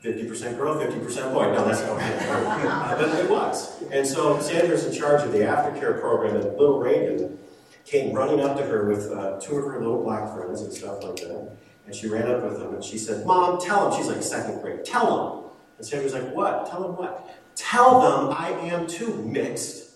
50% 0.04 0.56
girl, 0.56 0.76
50% 0.76 1.34
boy. 1.34 1.52
No, 1.52 1.64
that's 1.66 1.82
not 1.82 1.98
But 2.98 3.18
it 3.18 3.28
was. 3.28 3.82
And 3.90 4.06
so 4.06 4.38
Sandra's 4.38 4.86
in 4.86 4.92
charge 4.94 5.22
of 5.22 5.32
the 5.32 5.40
aftercare 5.40 6.00
program, 6.00 6.36
and 6.36 6.44
little 6.44 6.78
Reagan 6.78 7.40
came 7.84 8.14
running 8.14 8.38
up 8.38 8.56
to 8.56 8.62
her 8.62 8.88
with 8.88 9.10
uh, 9.10 9.40
two 9.40 9.56
of 9.56 9.64
her 9.64 9.80
little 9.80 10.04
black 10.04 10.32
friends 10.32 10.60
and 10.60 10.72
stuff 10.72 11.02
like 11.02 11.16
that. 11.16 11.56
And 11.86 11.94
she 11.94 12.06
ran 12.06 12.30
up 12.30 12.44
with 12.44 12.60
them 12.60 12.72
and 12.72 12.84
she 12.84 12.98
said, 12.98 13.26
Mom, 13.26 13.60
tell 13.60 13.90
him. 13.90 13.98
She's 13.98 14.06
like 14.06 14.22
second 14.22 14.62
grade. 14.62 14.84
Tell 14.84 15.40
him 15.40 15.41
And 15.78 15.86
Sammy 15.86 16.04
was 16.04 16.14
like, 16.14 16.34
What? 16.34 16.66
Tell 16.70 16.82
them 16.82 16.96
what? 16.96 17.38
Tell 17.54 18.00
them 18.00 18.36
I 18.36 18.50
am 18.68 18.86
too 18.86 19.14
mixed. 19.22 19.90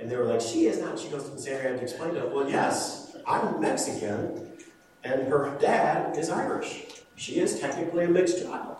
And 0.00 0.10
they 0.10 0.16
were 0.16 0.24
like, 0.24 0.40
She 0.40 0.66
is 0.66 0.78
not. 0.80 0.98
She 0.98 1.08
goes, 1.08 1.28
and 1.28 1.38
Sammy 1.38 1.62
had 1.62 1.76
to 1.76 1.82
explain 1.82 2.14
to 2.14 2.20
them, 2.20 2.32
Well, 2.32 2.48
yes, 2.48 3.16
I'm 3.26 3.60
Mexican, 3.60 4.52
and 5.04 5.28
her 5.28 5.56
dad 5.60 6.16
is 6.16 6.30
Irish. 6.30 6.84
She 7.16 7.40
is 7.40 7.58
technically 7.60 8.04
a 8.04 8.08
mixed 8.08 8.42
child. 8.42 8.76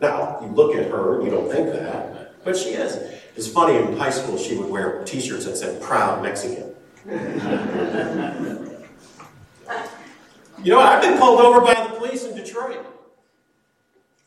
Now, 0.00 0.38
you 0.42 0.48
look 0.48 0.74
at 0.76 0.90
her, 0.90 1.22
you 1.22 1.30
don't 1.30 1.50
think 1.50 1.72
that, 1.72 2.44
but 2.44 2.56
she 2.56 2.70
is. 2.70 2.96
It's 3.36 3.48
funny, 3.48 3.76
in 3.76 3.96
high 3.96 4.10
school, 4.10 4.36
she 4.36 4.56
would 4.56 4.68
wear 4.68 5.02
t 5.04 5.20
shirts 5.20 5.46
that 5.46 5.56
said 5.56 5.80
Proud 5.80 6.22
Mexican. 6.22 6.74
you 10.62 10.72
know, 10.72 10.80
I've 10.80 11.02
been 11.02 11.18
pulled 11.18 11.40
over 11.40 11.60
by 11.60 11.74
the 11.74 11.94
police 11.96 12.24
in 12.24 12.36
Detroit. 12.36 12.84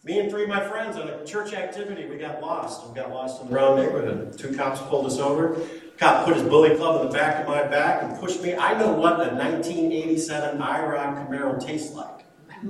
Me 0.09 0.17
and 0.17 0.31
three 0.31 0.41
of 0.41 0.49
my 0.49 0.67
friends 0.67 0.97
on 0.97 1.07
a 1.07 1.23
church 1.23 1.53
activity, 1.53 2.07
we 2.07 2.17
got 2.17 2.41
lost. 2.41 2.89
We 2.89 2.95
got 2.95 3.11
lost 3.11 3.43
in 3.43 3.47
the 3.47 3.53
wrong 3.53 3.77
neighborhood. 3.77 4.35
Two 4.39 4.55
cops 4.55 4.81
pulled 4.81 5.05
us 5.05 5.19
over. 5.19 5.55
Cop 5.99 6.25
put 6.25 6.35
his 6.35 6.41
bully 6.41 6.75
club 6.75 7.01
in 7.01 7.07
the 7.09 7.13
back 7.13 7.41
of 7.41 7.47
my 7.47 7.61
back 7.61 8.01
and 8.01 8.19
pushed 8.19 8.41
me. 8.41 8.55
I 8.55 8.75
know 8.75 8.91
what 8.91 9.13
a 9.17 9.35
1987 9.35 10.57
IROC 10.57 11.27
Camaro 11.27 11.63
tastes 11.63 11.93
like 11.93 12.25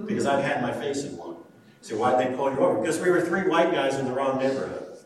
because 0.06 0.26
I've 0.26 0.44
had 0.44 0.62
my 0.62 0.74
face 0.74 1.06
in 1.06 1.16
one. 1.16 1.38
So 1.80 1.96
why'd 1.96 2.20
they 2.20 2.36
pull 2.36 2.52
you 2.52 2.60
over? 2.60 2.82
Because 2.82 3.00
we 3.00 3.10
were 3.10 3.22
three 3.22 3.48
white 3.48 3.72
guys 3.72 3.96
in 3.96 4.04
the 4.04 4.12
wrong 4.12 4.38
neighborhood. 4.38 4.98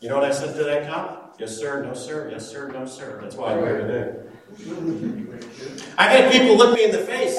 You 0.00 0.08
know 0.08 0.14
what 0.14 0.24
I 0.24 0.32
said 0.32 0.56
to 0.56 0.64
that 0.64 0.88
cop? 0.88 1.36
Yes, 1.38 1.58
sir, 1.58 1.84
no, 1.84 1.92
sir, 1.92 2.30
yes, 2.32 2.50
sir, 2.50 2.68
no, 2.68 2.86
sir. 2.86 3.18
That's 3.20 3.34
why 3.34 3.52
I'm 3.52 3.58
here 3.58 3.86
today. 3.86 4.24
I've 5.98 6.10
had 6.10 6.32
people 6.32 6.56
look 6.56 6.74
me 6.74 6.84
in 6.84 6.92
the 6.92 6.98
face 6.98 7.36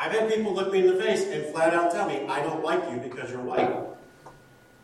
I've 0.00 0.12
had 0.12 0.32
people 0.32 0.54
look 0.54 0.72
me 0.72 0.78
in 0.78 0.86
the 0.86 0.94
face 0.94 1.26
and 1.26 1.44
flat 1.52 1.74
out 1.74 1.90
tell 1.90 2.08
me, 2.08 2.26
I 2.26 2.40
don't 2.40 2.64
like 2.64 2.90
you 2.90 2.96
because 2.96 3.30
you're 3.30 3.42
white. 3.42 3.70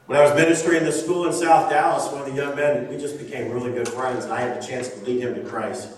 When 0.05 0.19
I 0.19 0.23
was 0.23 0.35
ministering 0.35 0.77
in 0.81 0.85
the 0.85 0.93
school 0.93 1.27
in 1.27 1.33
South 1.33 1.71
Dallas, 1.71 2.13
one 2.13 2.21
of 2.21 2.27
the 2.27 2.35
young 2.35 2.55
men, 2.55 2.87
we 2.91 2.99
just 2.99 3.17
became 3.17 3.51
really 3.51 3.73
good 3.73 3.89
friends. 3.89 4.25
And 4.25 4.35
I 4.35 4.43
had 4.43 4.61
the 4.61 4.67
chance 4.67 4.91
to 4.91 5.01
lead 5.05 5.23
him 5.23 5.35
to 5.35 5.41
Christ. 5.41 5.89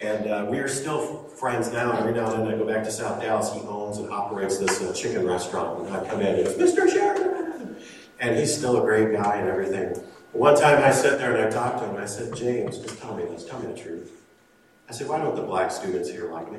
And 0.00 0.26
uh, 0.26 0.46
we 0.50 0.58
are 0.58 0.66
still 0.66 1.28
friends 1.28 1.70
now. 1.70 1.92
Every 1.92 2.12
now 2.12 2.34
and 2.34 2.42
then 2.42 2.52
I 2.52 2.58
go 2.58 2.66
back 2.66 2.82
to 2.82 2.90
South 2.90 3.22
Dallas. 3.22 3.52
He 3.52 3.60
owns 3.60 3.98
and 3.98 4.10
operates 4.10 4.58
this 4.58 4.82
uh, 4.82 4.92
chicken 4.92 5.24
restaurant. 5.24 5.86
And 5.86 5.96
I 5.96 6.04
come 6.04 6.20
in 6.20 6.26
and 6.26 6.38
it's 6.38 6.54
Mr. 6.54 6.90
Sheridan. 6.90 7.76
And 8.18 8.36
he's 8.36 8.56
still 8.56 8.76
a 8.78 8.80
great 8.80 9.12
guy 9.12 9.36
and 9.36 9.48
everything. 9.48 10.02
One 10.32 10.56
time 10.56 10.82
I 10.82 10.90
sat 10.90 11.20
there 11.20 11.36
and 11.36 11.46
I 11.46 11.48
talked 11.48 11.78
to 11.78 11.88
him. 11.88 11.96
I 11.96 12.06
said, 12.06 12.34
James, 12.34 12.78
just 12.78 12.98
tell 12.98 13.14
me 13.14 13.22
this. 13.24 13.44
Tell 13.44 13.60
me 13.60 13.72
the 13.72 13.78
truth. 13.78 14.10
I 14.88 14.92
said, 14.92 15.06
why 15.06 15.18
don't 15.18 15.36
the 15.36 15.42
black 15.42 15.70
students 15.70 16.10
here 16.10 16.32
like 16.32 16.50
me? 16.50 16.58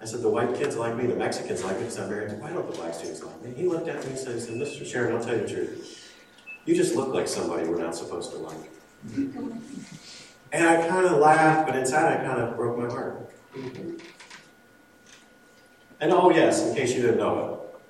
I 0.00 0.04
said, 0.04 0.20
the 0.22 0.28
white 0.28 0.54
kids 0.54 0.76
like 0.76 0.94
me, 0.96 1.06
the 1.06 1.16
Mexicans 1.16 1.64
like 1.64 1.76
me 1.76 1.80
because 1.80 1.98
I'm 1.98 2.10
married 2.10 2.28
to 2.30 2.36
why 2.36 2.50
don't 2.50 2.70
the 2.70 2.76
black 2.76 2.92
students 2.94 3.22
like 3.22 3.42
me? 3.42 3.54
He 3.54 3.66
looked 3.66 3.88
at 3.88 4.02
me 4.04 4.10
and 4.10 4.18
said, 4.18 4.38
said 4.40 4.54
Mr. 4.54 4.86
Sharon, 4.86 5.16
I'll 5.16 5.24
tell 5.24 5.34
you 5.34 5.42
the 5.46 5.48
truth. 5.48 6.14
You 6.66 6.74
just 6.74 6.94
look 6.94 7.14
like 7.14 7.28
somebody 7.28 7.66
we're 7.66 7.80
not 7.80 7.94
supposed 7.94 8.32
to 8.32 8.38
like. 8.38 8.70
And 10.52 10.66
I 10.66 10.86
kind 10.88 11.06
of 11.06 11.18
laughed, 11.18 11.66
but 11.66 11.76
inside 11.76 12.20
I 12.20 12.24
kind 12.24 12.40
of 12.40 12.56
broke 12.56 12.78
my 12.78 12.88
heart. 12.88 13.30
And 16.00 16.12
oh, 16.12 16.30
yes, 16.30 16.62
in 16.62 16.74
case 16.74 16.94
you 16.94 17.02
didn't 17.02 17.18
know 17.18 17.54
it, 17.54 17.80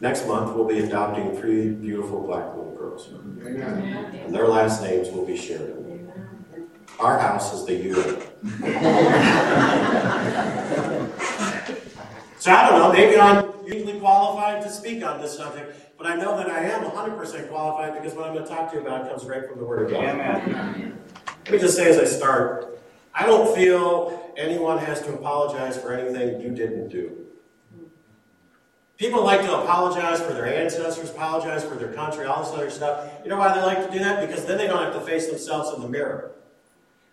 next 0.00 0.26
month 0.26 0.54
we'll 0.54 0.66
be 0.66 0.80
adopting 0.80 1.34
three 1.36 1.70
beautiful 1.70 2.20
black 2.26 2.54
little 2.54 2.74
girls. 2.76 3.08
Amen. 3.08 4.20
And 4.24 4.34
their 4.34 4.48
last 4.48 4.82
names 4.82 5.08
will 5.10 5.24
be 5.24 5.36
Sheridan. 5.36 6.12
Our 6.98 7.18
house 7.18 7.54
is 7.54 7.64
the 7.64 7.74
UN. 7.74 8.22
So 12.48 12.54
I 12.54 12.66
don't 12.66 12.78
know, 12.78 12.90
maybe 12.90 13.20
I'm 13.20 13.52
usually 13.66 14.00
qualified 14.00 14.62
to 14.62 14.70
speak 14.70 15.04
on 15.04 15.20
this 15.20 15.36
subject, 15.36 15.98
but 15.98 16.06
I 16.06 16.16
know 16.16 16.34
that 16.38 16.48
I 16.48 16.60
am 16.60 16.82
100% 16.82 17.50
qualified 17.50 17.92
because 17.92 18.16
what 18.16 18.26
I'm 18.26 18.32
going 18.32 18.46
to 18.46 18.50
talk 18.50 18.70
to 18.70 18.76
you 18.76 18.86
about 18.86 19.06
comes 19.06 19.26
right 19.26 19.46
from 19.46 19.58
the 19.58 19.66
Word 19.66 19.82
of 19.82 19.90
God. 19.90 20.02
Amen. 20.02 20.98
Let 21.44 21.52
me 21.52 21.58
just 21.58 21.76
say 21.76 21.90
as 21.90 21.98
I 21.98 22.04
start, 22.04 22.80
I 23.14 23.26
don't 23.26 23.54
feel 23.54 24.32
anyone 24.38 24.78
has 24.78 25.02
to 25.02 25.12
apologize 25.12 25.76
for 25.76 25.92
anything 25.92 26.40
you 26.40 26.48
didn't 26.48 26.88
do. 26.88 27.18
People 28.96 29.22
like 29.22 29.42
to 29.42 29.54
apologize 29.54 30.18
for 30.18 30.32
their 30.32 30.46
ancestors, 30.46 31.10
apologize 31.10 31.62
for 31.62 31.74
their 31.74 31.92
country, 31.92 32.24
all 32.24 32.42
this 32.42 32.54
other 32.54 32.70
stuff. 32.70 33.12
You 33.24 33.28
know 33.28 33.36
why 33.36 33.52
they 33.52 33.60
like 33.60 33.84
to 33.84 33.92
do 33.92 33.98
that? 33.98 34.26
Because 34.26 34.46
then 34.46 34.56
they 34.56 34.66
don't 34.66 34.82
have 34.82 34.94
to 34.94 35.02
face 35.02 35.26
themselves 35.26 35.76
in 35.76 35.82
the 35.82 35.88
mirror. 35.90 36.32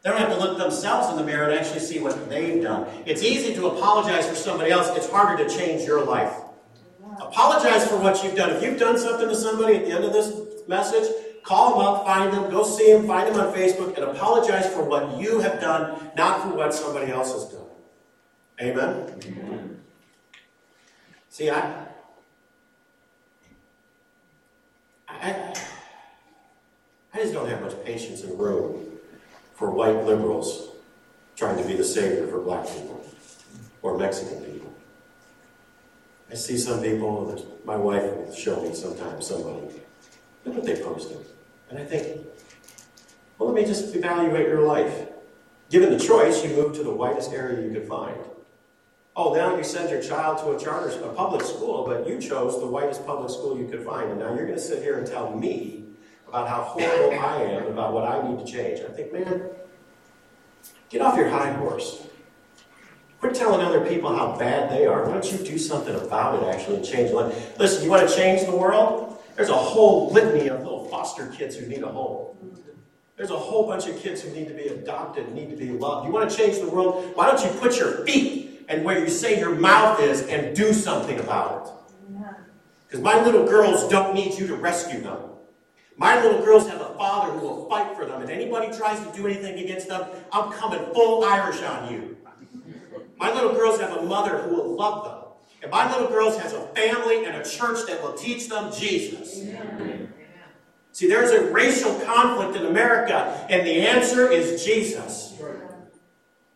They 0.05 0.12
don't 0.12 0.19
have 0.19 0.33
to 0.33 0.38
look 0.38 0.59
themselves 0.59 1.09
in 1.09 1.17
the 1.17 1.24
mirror 1.24 1.50
and 1.50 1.59
actually 1.59 1.79
see 1.79 1.97
what 1.97 2.29
they've 2.29 2.62
done. 2.62 2.88
It's 3.07 3.24
easy 3.24 3.55
to 3.55 3.69
apologize 3.69 4.29
for 4.29 4.35
somebody 4.35 4.69
else, 4.69 4.95
it's 4.95 5.09
harder 5.09 5.43
to 5.43 5.50
change 5.50 5.81
your 5.81 6.05
life. 6.05 6.31
Apologize 7.19 7.88
for 7.88 7.97
what 7.97 8.24
you've 8.24 8.35
done. 8.35 8.51
If 8.51 8.62
you've 8.62 8.79
done 8.79 9.00
something 9.00 9.27
to 9.27 9.35
somebody 9.35 9.77
at 9.77 9.85
the 9.85 9.91
end 9.93 10.03
of 10.03 10.13
this 10.13 10.31
message, 10.67 11.12
call 11.41 11.71
them 11.71 11.88
up, 11.88 12.05
find 12.05 12.31
them, 12.31 12.51
go 12.51 12.63
see 12.63 12.93
them, 12.93 13.07
find 13.07 13.33
them 13.33 13.47
on 13.47 13.51
Facebook, 13.51 13.95
and 13.95 14.05
apologize 14.05 14.71
for 14.71 14.83
what 14.83 15.17
you 15.17 15.39
have 15.39 15.59
done, 15.59 16.12
not 16.15 16.43
for 16.43 16.55
what 16.55 16.71
somebody 16.71 17.12
else 17.12 17.33
has 17.33 17.45
done. 17.45 17.65
Amen? 18.62 19.19
Amen. 19.25 19.81
See, 21.29 21.50
I, 21.50 21.88
I, 25.09 25.55
I 27.12 27.17
just 27.17 27.33
don't 27.33 27.50
have 27.50 27.63
much 27.63 27.83
patience 27.83 28.21
in 28.21 28.29
the 28.29 28.35
room 28.35 28.94
for 29.55 29.71
white 29.71 30.03
liberals 30.05 30.69
trying 31.35 31.57
to 31.57 31.67
be 31.67 31.75
the 31.75 31.83
savior 31.83 32.27
for 32.27 32.39
black 32.39 32.67
people 32.67 33.05
or 33.81 33.97
Mexican 33.97 34.41
people. 34.41 34.74
I 36.29 36.35
see 36.35 36.57
some 36.57 36.81
people 36.81 37.25
that 37.27 37.65
my 37.65 37.75
wife 37.75 38.03
will 38.03 38.33
show 38.33 38.62
me 38.62 38.74
sometimes 38.74 39.27
somebody. 39.27 39.67
Look 40.43 40.55
what 40.55 40.65
they 40.65 40.81
posted. 40.81 41.17
And 41.69 41.79
I 41.79 41.85
think, 41.85 42.25
well, 43.38 43.51
let 43.51 43.62
me 43.62 43.65
just 43.65 43.95
evaluate 43.95 44.47
your 44.47 44.62
life. 44.62 45.07
Given 45.69 45.91
the 45.91 46.00
choice, 46.00 46.43
you 46.43 46.51
move 46.51 46.75
to 46.75 46.83
the 46.83 46.91
whitest 46.91 47.31
area 47.31 47.67
you 47.67 47.74
could 47.74 47.88
find. 47.88 48.17
Oh, 49.15 49.33
now 49.33 49.55
you 49.55 49.63
send 49.63 49.89
your 49.89 50.01
child 50.01 50.39
to 50.39 50.55
a 50.55 50.59
charter, 50.59 50.89
a 51.03 51.13
public 51.13 51.43
school, 51.43 51.85
but 51.88 52.07
you 52.07 52.19
chose 52.19 52.59
the 52.59 52.67
whitest 52.67 53.05
public 53.05 53.29
school 53.29 53.57
you 53.57 53.67
could 53.67 53.83
find. 53.85 54.12
And 54.12 54.19
now 54.19 54.33
you're 54.33 54.45
going 54.45 54.59
to 54.59 54.59
sit 54.59 54.83
here 54.83 54.97
and 54.97 55.07
tell 55.07 55.35
me 55.35 55.84
about 56.27 56.48
how 56.48 56.62
horrible 56.63 57.20
I 57.20 57.41
am, 57.44 57.67
about 57.67 57.94
what 57.94 58.03
I 58.03 58.27
need 58.27 58.46
to 58.46 58.51
change. 58.51 58.82
I 58.82 58.91
think, 58.91 59.13
man, 59.13 59.50
get 60.89 61.01
off 61.01 61.17
your 61.17 61.29
high 61.29 61.51
horse. 61.53 62.08
Quit 63.20 63.34
telling 63.34 63.62
other 63.65 63.86
people 63.88 64.15
how 64.15 64.38
bad 64.38 64.70
they 64.70 64.86
are. 64.86 65.05
Why 65.05 65.13
don't 65.13 65.32
you 65.32 65.38
do 65.39 65.58
something 65.58 65.96
about 65.96 66.41
it, 66.41 66.53
actually, 66.53 66.77
and 66.77 66.86
change 66.86 67.12
life? 67.12 67.58
Listen, 67.58 67.84
you 67.84 67.89
want 67.89 68.08
to 68.08 68.15
change 68.15 68.46
the 68.46 68.55
world? 68.55 69.24
There's 69.36 69.50
a 69.50 69.53
whole 69.53 70.12
litany 70.12 70.48
of 70.50 70.62
little 70.62 70.86
foster 70.86 71.27
kids 71.27 71.55
who 71.55 71.67
need 71.67 71.84
a 71.84 71.88
home. 71.88 72.36
There's 73.17 73.32
a 73.32 73.38
whole 73.38 73.65
bunch 73.65 73.88
of 73.88 73.98
kids 73.98 74.22
who 74.22 74.32
need 74.32 74.48
to 74.50 74.53
be 74.53 74.67
adopted, 74.67 75.32
need 75.32 75.50
to 75.50 75.55
be 75.55 75.70
loved. 75.70 76.05
You 76.05 76.13
want 76.13 76.29
to 76.29 76.36
change 76.36 76.60
the 76.60 76.70
world? 76.70 77.13
Why 77.15 77.27
don't 77.27 77.41
you 77.41 77.60
put 77.60 77.79
your 77.79 78.05
feet 78.05 78.65
and 78.67 78.84
where 78.84 79.00
you 79.00 79.10
say 79.10 79.39
your 79.39 79.55
mouth 79.55 80.01
is 80.01 80.24
and 80.24 80.55
do 80.55 80.74
something 80.74 81.20
about 81.20 81.65
it? 81.65 81.72
Because 82.88 83.01
my 83.01 83.24
little 83.24 83.46
girls 83.46 83.88
don't 83.88 84.13
need 84.13 84.38
you 84.38 84.48
to 84.48 84.55
rescue 84.55 85.01
them. 85.01 85.20
My 85.97 86.21
little 86.21 86.43
girls 86.43 86.67
have 86.67 86.81
a 86.81 86.93
father 86.95 87.31
who 87.33 87.47
will 87.47 87.69
fight 87.69 87.95
for 87.95 88.05
them. 88.05 88.21
If 88.21 88.29
anybody 88.29 88.75
tries 88.75 88.99
to 89.05 89.13
do 89.15 89.27
anything 89.27 89.63
against 89.63 89.87
them, 89.87 90.05
I'm 90.31 90.51
coming 90.51 90.81
full 90.93 91.23
Irish 91.23 91.61
on 91.61 91.93
you. 91.93 92.17
My 93.17 93.33
little 93.33 93.53
girls 93.53 93.79
have 93.79 93.97
a 93.97 94.01
mother 94.01 94.39
who 94.39 94.55
will 94.55 94.75
love 94.75 95.05
them. 95.05 95.21
And 95.61 95.71
my 95.71 95.89
little 95.91 96.09
girls 96.09 96.37
has 96.37 96.53
a 96.53 96.67
family 96.75 97.25
and 97.25 97.37
a 97.37 97.43
church 97.43 97.87
that 97.87 98.03
will 98.03 98.13
teach 98.13 98.49
them 98.49 98.73
Jesus. 98.73 99.41
Amen. 99.41 100.13
See, 100.91 101.07
there's 101.07 101.31
a 101.31 101.51
racial 101.51 101.93
conflict 102.01 102.55
in 102.55 102.65
America, 102.67 103.45
and 103.49 103.65
the 103.65 103.81
answer 103.81 104.31
is 104.31 104.63
Jesus. 104.63 105.33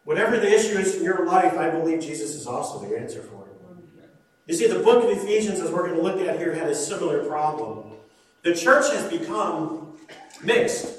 Whatever 0.03 0.38
the 0.38 0.48
issue 0.48 0.77
is 0.77 0.96
in 0.96 1.03
your 1.03 1.25
life, 1.25 1.53
I 1.53 1.69
believe 1.69 2.01
Jesus 2.01 2.36
is 2.36 2.48
also 2.48 2.79
the 2.79 2.98
answer 2.98 3.22
for 3.22 3.48
it. 3.48 4.10
You 4.48 4.55
see, 4.55 4.67
the 4.67 4.79
book 4.79 5.03
of 5.03 5.10
Ephesians, 5.10 5.60
as 5.60 5.72
we're 5.72 5.88
going 5.88 5.98
to 5.98 6.01
look 6.01 6.19
at 6.22 6.38
here, 6.38 6.53
had 6.53 6.69
a 6.69 6.75
similar 6.75 7.25
problem. 7.25 7.99
The 8.41 8.55
church 8.55 8.91
has 8.93 9.10
become 9.12 9.98
mixed. 10.41 10.96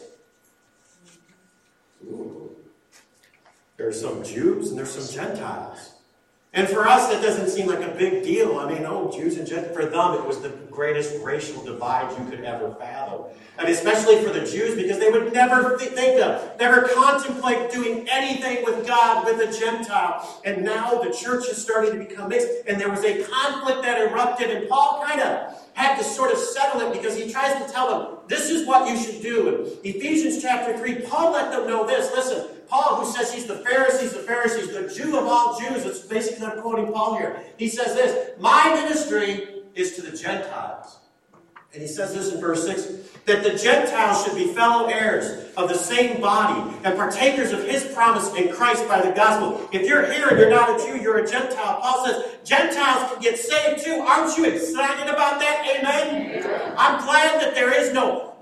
Ooh. 2.05 2.51
are 3.79 3.93
some 3.93 4.23
Jews 4.23 4.71
and 4.71 4.79
there's 4.79 4.91
some 4.91 5.15
Gentiles. 5.15 5.90
And 6.53 6.69
for 6.69 6.89
us, 6.89 7.09
that 7.09 7.23
doesn't 7.23 7.49
seem 7.49 7.69
like 7.69 7.81
a 7.81 7.95
big 7.95 8.25
deal. 8.25 8.59
I 8.59 8.69
mean, 8.69 8.85
oh, 8.85 9.13
Jews 9.13 9.39
and 9.39 9.47
Gentiles, 9.47 9.73
for 9.73 9.87
them, 9.87 10.15
it 10.15 10.27
was 10.27 10.41
the 10.41 10.49
greatest 10.49 11.23
racial 11.23 11.63
divide 11.63 12.11
you 12.19 12.25
could 12.29 12.45
ever 12.45 12.75
fathom. 12.75 13.23
And 13.57 13.69
especially 13.69 14.25
for 14.25 14.31
the 14.33 14.41
Jews, 14.41 14.75
because 14.75 14.99
they 14.99 15.11
would 15.11 15.33
never 15.33 15.77
th- 15.77 15.93
think 15.93 16.21
of, 16.21 16.59
never 16.59 16.89
contemplate 16.89 17.71
doing 17.71 18.09
anything 18.11 18.65
with 18.65 18.85
God 18.85 19.25
with 19.25 19.49
a 19.49 19.61
Gentile. 19.61 20.41
And 20.45 20.65
now 20.65 21.01
the 21.01 21.13
church 21.13 21.47
is 21.49 21.57
starting 21.57 21.93
to 21.93 21.99
become 21.99 22.31
mixed, 22.31 22.49
and 22.67 22.81
there 22.81 22.91
was 22.91 23.05
a 23.05 23.23
conflict 23.23 23.83
that 23.83 24.01
erupted, 24.01 24.51
and 24.51 24.69
Paul 24.69 25.05
kind 25.07 25.21
of 25.21 25.57
had 25.75 25.97
to 25.99 26.05
sort 26.05 26.33
of 26.33 26.39
settle 26.39 26.81
it 26.81 26.93
because 26.93 27.17
he 27.17 27.31
tries 27.31 27.65
to 27.65 27.73
tell 27.73 27.89
them, 27.89 28.19
this 28.27 28.51
is 28.51 28.67
what 28.67 28.89
you 28.91 28.97
should 28.97 29.23
do. 29.23 29.79
In 29.85 29.95
Ephesians 29.95 30.43
chapter 30.43 30.77
3, 30.77 31.03
Paul 31.03 31.33
let 31.33 31.53
them 31.53 31.69
know 31.69 31.87
this. 31.87 32.11
Listen, 32.13 32.49
Paul, 32.71 33.05
who 33.05 33.13
says 33.13 33.33
he's 33.33 33.47
the 33.47 33.57
Pharisees, 33.57 34.13
the 34.13 34.21
Pharisees, 34.21 34.69
the 34.73 34.89
Jew 34.95 35.19
of 35.19 35.27
all 35.27 35.59
Jews, 35.59 35.85
it's 35.85 36.01
basically 36.01 36.47
I'm 36.47 36.61
quoting 36.63 36.93
Paul 36.93 37.19
here. 37.19 37.43
He 37.57 37.69
says 37.69 37.95
this 37.95 38.41
My 38.41 38.73
ministry 38.75 39.65
is 39.75 39.97
to 39.97 40.03
the 40.03 40.17
Gentiles. 40.17 40.99
And 41.73 41.81
he 41.81 41.89
says 41.89 42.15
this 42.15 42.33
in 42.33 42.41
verse 42.41 42.67
6 42.67 43.11
that 43.27 43.45
the 43.45 43.57
Gentiles 43.57 44.25
should 44.25 44.35
be 44.35 44.53
fellow 44.55 44.89
heirs 44.89 45.55
of 45.57 45.69
the 45.69 45.75
same 45.75 46.21
body 46.21 46.77
and 46.85 46.97
partakers 46.97 47.53
of 47.53 47.63
his 47.63 47.85
promise 47.95 48.35
in 48.35 48.53
Christ 48.53 48.89
by 48.89 49.01
the 49.01 49.13
gospel. 49.13 49.69
If 49.73 49.87
you're 49.87 50.11
here 50.11 50.29
and 50.29 50.39
you're 50.39 50.51
not 50.51 50.81
a 50.81 50.85
Jew, 50.85 51.01
you're 51.01 51.19
a 51.19 51.31
Gentile. 51.31 51.81
Paul 51.81 52.07
says 52.07 52.39
Gentiles 52.45 53.13
can 53.13 53.21
get 53.21 53.39
saved 53.39 53.85
too. 53.85 54.01
Aren't 54.01 54.37
you 54.37 54.47
excited 54.47 55.09
about 55.09 55.39
that? 55.39 55.65
Amen? 55.79 56.43
I'm 56.77 57.05
glad 57.05 57.41
that 57.41 57.55
there 57.55 57.73
is 57.79 57.90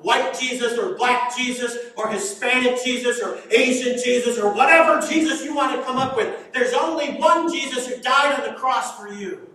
white 0.03 0.39
Jesus 0.39 0.79
or 0.79 0.95
black 0.95 1.37
Jesus 1.37 1.77
or 1.97 2.09
Hispanic 2.09 2.83
Jesus 2.85 3.21
or 3.21 3.39
Asian 3.51 3.99
Jesus 4.03 4.39
or 4.39 4.53
whatever 4.53 5.07
Jesus 5.07 5.45
you 5.45 5.55
want 5.55 5.77
to 5.77 5.83
come 5.85 5.97
up 5.97 6.17
with. 6.17 6.53
There's 6.53 6.73
only 6.73 7.13
one 7.19 7.53
Jesus 7.53 7.87
who 7.87 8.01
died 8.01 8.41
on 8.41 8.49
the 8.49 8.59
cross 8.59 8.99
for 8.99 9.13
you. 9.13 9.49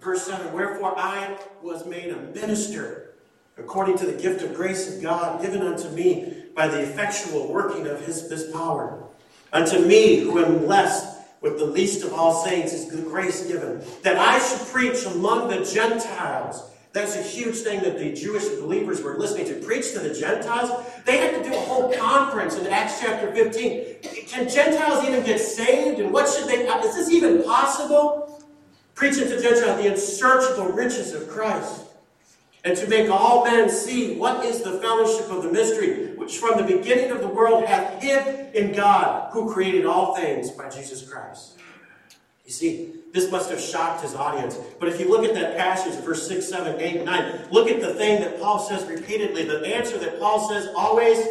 Verse 0.00 0.22
7 0.22 0.52
Wherefore 0.52 0.94
I 0.96 1.36
was 1.62 1.86
made 1.86 2.10
a 2.10 2.20
minister 2.34 3.14
according 3.58 3.98
to 3.98 4.06
the 4.06 4.20
gift 4.20 4.42
of 4.42 4.54
grace 4.54 4.94
of 4.94 5.02
God 5.02 5.42
given 5.42 5.62
unto 5.62 5.88
me 5.90 6.44
by 6.54 6.68
the 6.68 6.80
effectual 6.80 7.52
working 7.52 7.86
of 7.86 8.04
his 8.04 8.28
this 8.28 8.50
power. 8.52 9.02
Unto 9.52 9.78
me, 9.80 10.20
who 10.20 10.44
am 10.44 10.58
blessed 10.58 11.16
with 11.40 11.58
the 11.58 11.64
least 11.64 12.04
of 12.04 12.12
all 12.12 12.44
saints, 12.44 12.72
is 12.72 12.88
the 12.88 13.02
grace 13.02 13.46
given, 13.46 13.82
that 14.02 14.16
I 14.16 14.38
should 14.38 14.66
preach 14.68 15.04
among 15.06 15.48
the 15.48 15.64
Gentiles. 15.64 16.70
That's 16.96 17.14
a 17.14 17.22
huge 17.22 17.56
thing 17.56 17.80
that 17.82 17.98
the 17.98 18.14
Jewish 18.14 18.48
believers 18.60 19.02
were 19.02 19.18
listening 19.18 19.44
to. 19.48 19.54
Preach 19.66 19.92
to 19.92 19.98
the 19.98 20.14
Gentiles. 20.14 20.70
They 21.04 21.18
had 21.18 21.42
to 21.42 21.46
do 21.46 21.54
a 21.54 21.60
whole 21.60 21.92
conference 21.92 22.56
in 22.56 22.66
Acts 22.68 23.00
chapter 23.00 23.30
15. 23.32 24.26
Can 24.26 24.48
Gentiles 24.48 25.04
even 25.04 25.22
get 25.22 25.38
saved? 25.38 26.00
And 26.00 26.10
what 26.10 26.26
should 26.26 26.48
they, 26.48 26.66
uh, 26.66 26.78
is 26.78 26.94
this 26.94 27.10
even 27.10 27.42
possible? 27.42 28.26
preaching 28.96 29.28
to 29.28 29.40
Gentiles 29.40 29.80
the 29.80 29.90
unsearchable 29.90 30.72
riches 30.72 31.12
of 31.12 31.28
Christ, 31.28 31.82
and 32.64 32.76
to 32.78 32.88
make 32.88 33.08
all 33.10 33.44
men 33.44 33.68
see 33.68 34.16
what 34.16 34.44
is 34.44 34.62
the 34.62 34.80
fellowship 34.80 35.30
of 35.30 35.44
the 35.44 35.52
mystery, 35.52 36.16
which 36.16 36.38
from 36.38 36.56
the 36.56 36.64
beginning 36.64 37.12
of 37.12 37.20
the 37.20 37.28
world 37.28 37.66
hath 37.66 38.02
hid 38.02 38.54
in 38.54 38.72
God, 38.72 39.30
who 39.32 39.52
created 39.52 39.86
all 39.86 40.16
things 40.16 40.50
by 40.50 40.68
Jesus 40.68 41.08
Christ. 41.08 41.58
You 42.46 42.52
see, 42.52 42.94
this 43.16 43.30
must 43.30 43.50
have 43.50 43.58
shocked 43.58 44.02
his 44.02 44.14
audience. 44.14 44.58
But 44.78 44.90
if 44.90 45.00
you 45.00 45.08
look 45.08 45.24
at 45.24 45.32
that 45.32 45.56
passage, 45.56 45.94
verse 46.04 46.28
6, 46.28 46.46
7, 46.46 46.78
8, 46.78 47.04
9, 47.06 47.48
look 47.50 47.70
at 47.70 47.80
the 47.80 47.94
thing 47.94 48.20
that 48.20 48.38
Paul 48.38 48.58
says 48.58 48.84
repeatedly. 48.84 49.44
The 49.44 49.66
answer 49.74 49.96
that 49.96 50.20
Paul 50.20 50.46
says 50.50 50.68
always 50.76 51.26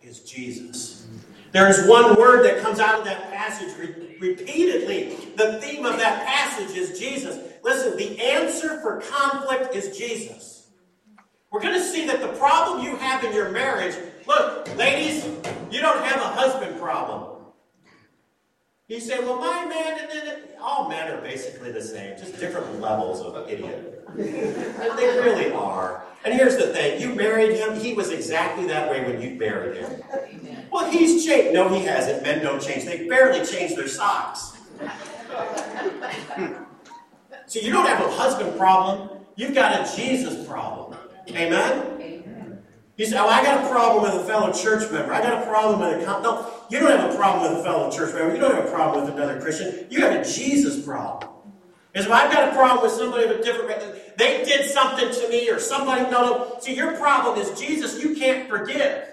is 0.00 0.20
Jesus. 0.20 1.08
There 1.50 1.68
is 1.68 1.88
one 1.88 2.14
word 2.14 2.44
that 2.44 2.62
comes 2.62 2.78
out 2.78 3.00
of 3.00 3.04
that 3.06 3.32
passage 3.32 3.74
repeatedly. 4.20 5.16
The 5.34 5.60
theme 5.60 5.84
of 5.84 5.98
that 5.98 6.24
passage 6.24 6.76
is 6.76 7.00
Jesus. 7.00 7.36
Listen, 7.64 7.96
the 7.96 8.20
answer 8.20 8.80
for 8.80 9.00
conflict 9.00 9.74
is 9.74 9.98
Jesus. 9.98 10.68
We're 11.50 11.62
going 11.62 11.74
to 11.74 11.84
see 11.84 12.06
that 12.06 12.20
the 12.20 12.28
problem 12.38 12.84
you 12.84 12.94
have 12.94 13.24
in 13.24 13.32
your 13.32 13.50
marriage, 13.50 13.96
look, 14.28 14.72
ladies, 14.76 15.24
you 15.68 15.80
don't 15.80 16.04
have 16.04 16.20
a 16.20 16.28
husband 16.28 16.80
problem. 16.80 17.33
You 18.86 19.00
said, 19.00 19.20
well, 19.20 19.38
my 19.38 19.64
man, 19.64 19.98
and 19.98 20.10
then 20.10 20.42
all 20.60 20.90
men 20.90 21.10
are 21.10 21.22
basically 21.22 21.72
the 21.72 21.80
same, 21.80 22.18
just 22.18 22.38
different 22.38 22.82
levels 22.82 23.22
of 23.22 23.48
idiot. 23.48 24.06
they 24.14 25.20
really 25.20 25.50
are. 25.52 26.04
And 26.22 26.34
here's 26.34 26.58
the 26.58 26.66
thing 26.66 27.00
you 27.00 27.14
married 27.14 27.56
him, 27.56 27.80
he 27.80 27.94
was 27.94 28.10
exactly 28.10 28.66
that 28.66 28.90
way 28.90 29.02
when 29.02 29.22
you 29.22 29.38
married 29.38 29.78
him. 29.78 30.02
Well, 30.70 30.90
he's 30.90 31.24
changed. 31.24 31.54
No, 31.54 31.70
he 31.70 31.82
hasn't. 31.82 32.22
Men 32.24 32.42
don't 32.42 32.60
change. 32.60 32.84
They 32.84 33.08
barely 33.08 33.42
change 33.46 33.74
their 33.74 33.88
socks. 33.88 34.58
so 37.46 37.60
you 37.60 37.72
don't 37.72 37.86
have 37.86 38.04
a 38.04 38.10
husband 38.10 38.58
problem, 38.58 39.08
you've 39.36 39.54
got 39.54 39.80
a 39.80 39.96
Jesus 39.96 40.46
problem. 40.46 40.98
Amen? 41.30 42.62
You 42.96 43.06
say, 43.06 43.16
oh, 43.16 43.26
I 43.26 43.42
got 43.42 43.64
a 43.64 43.68
problem 43.68 44.02
with 44.02 44.22
a 44.22 44.24
fellow 44.24 44.52
church 44.52 44.92
member. 44.92 45.12
I 45.12 45.22
got 45.22 45.42
a 45.42 45.46
problem 45.46 45.80
with 45.80 46.06
a... 46.06 46.20
No, 46.20 46.53
you 46.70 46.80
don't 46.80 46.98
have 46.98 47.12
a 47.12 47.16
problem 47.16 47.52
with 47.52 47.60
a 47.60 47.64
fellow 47.64 47.90
church 47.90 48.14
member. 48.14 48.34
You 48.34 48.40
don't 48.40 48.54
have 48.54 48.66
a 48.66 48.70
problem 48.70 49.04
with 49.04 49.14
another 49.14 49.40
Christian. 49.40 49.86
You 49.90 50.00
have 50.00 50.20
a 50.20 50.24
Jesus 50.24 50.84
problem. 50.84 51.30
Because 51.92 52.06
if 52.06 52.12
I've 52.12 52.32
got 52.32 52.48
a 52.48 52.52
problem 52.56 52.82
with 52.82 52.92
somebody 52.92 53.24
of 53.24 53.30
a 53.30 53.42
different... 53.42 54.16
They 54.18 54.44
did 54.44 54.68
something 54.70 55.10
to 55.10 55.28
me 55.28 55.48
or 55.50 55.60
somebody... 55.60 56.02
No, 56.10 56.22
no. 56.22 56.56
See, 56.60 56.74
your 56.74 56.96
problem 56.96 57.38
is 57.38 57.58
Jesus. 57.58 58.02
You 58.02 58.16
can't 58.16 58.48
forgive. 58.48 59.08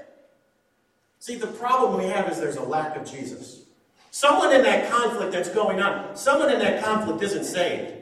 See, 1.20 1.36
the 1.36 1.48
problem 1.48 2.02
we 2.02 2.10
have 2.10 2.28
is 2.32 2.40
there's 2.40 2.56
a 2.56 2.64
lack 2.64 2.96
of 2.96 3.10
Jesus. 3.10 3.66
Someone 4.10 4.52
in 4.54 4.64
that 4.64 4.90
conflict 4.90 5.32
that's 5.32 5.50
going 5.50 5.80
on, 5.80 6.16
someone 6.18 6.52
in 6.52 6.60
that 6.60 6.84
conflict 6.84 7.22
isn't 7.22 7.46
saved. 7.46 7.94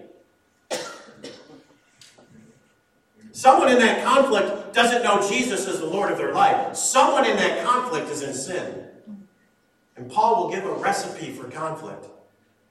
Someone 3.32 3.70
in 3.70 3.80
that 3.80 4.04
conflict 4.04 4.74
doesn't 4.74 5.04
know 5.04 5.26
Jesus 5.30 5.68
as 5.68 5.80
the 5.80 5.86
Lord 5.86 6.12
of 6.12 6.18
their 6.18 6.34
life. 6.34 6.76
Someone 6.76 7.26
in 7.26 7.38
that 7.38 7.66
conflict 7.66 8.10
is 8.10 8.22
in 8.22 8.34
sin. 8.34 8.86
And 10.00 10.10
Paul 10.10 10.44
will 10.44 10.52
give 10.52 10.66
a 10.66 10.72
recipe 10.74 11.32
for 11.32 11.50
conflict. 11.52 12.06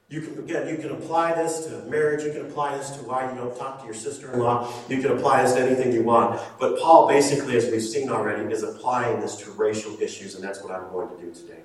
You 0.09 0.23
can 0.23 0.38
again, 0.38 0.67
you 0.67 0.79
can 0.79 0.91
apply 0.91 1.35
this 1.35 1.67
to 1.67 1.85
marriage, 1.85 2.25
you 2.25 2.33
can 2.33 2.47
apply 2.47 2.79
this 2.79 2.91
to 2.93 3.01
why 3.05 3.31
you 3.31 3.37
don't 3.37 3.57
talk 3.57 3.81
to 3.81 3.85
your 3.85 3.95
sister-in-law, 3.95 4.73
you 4.88 5.03
can 5.03 5.12
apply 5.12 5.43
this 5.43 5.53
to 5.53 5.61
anything 5.61 5.93
you 5.93 6.03
want. 6.03 6.41
But 6.59 6.81
Paul 6.81 7.07
basically, 7.07 7.59
as 7.59 7.71
we've 7.71 7.83
seen 7.83 8.09
already, 8.09 8.51
is 8.51 8.62
applying 8.62 9.21
this 9.21 9.37
to 9.37 9.51
racial 9.51 10.01
issues, 10.01 10.35
and 10.35 10.43
that's 10.43 10.62
what 10.62 10.73
I'm 10.73 10.88
going 10.91 11.14
to 11.14 11.23
do 11.23 11.35
today. 11.35 11.61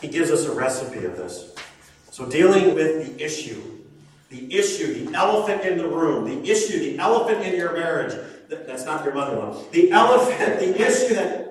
He 0.00 0.06
gives 0.06 0.30
us 0.30 0.44
a 0.44 0.52
recipe 0.52 1.04
of 1.04 1.16
this. 1.16 1.52
So 2.12 2.26
dealing 2.26 2.76
with 2.76 3.16
the 3.16 3.24
issue 3.24 3.76
the 4.28 4.52
issue, 4.52 5.06
the 5.06 5.16
elephant 5.16 5.62
in 5.62 5.78
the 5.78 5.86
room, 5.86 6.24
the 6.24 6.50
issue, 6.50 6.78
the 6.78 6.98
elephant 6.98 7.46
in 7.46 7.54
your 7.54 7.72
marriage. 7.72 8.12
That's 8.48 8.84
not 8.84 9.04
your 9.04 9.14
mother-in-law. 9.14 9.62
The 9.72 9.90
elephant, 9.90 10.60
the 10.60 10.80
issue 10.80 11.14
that 11.14 11.45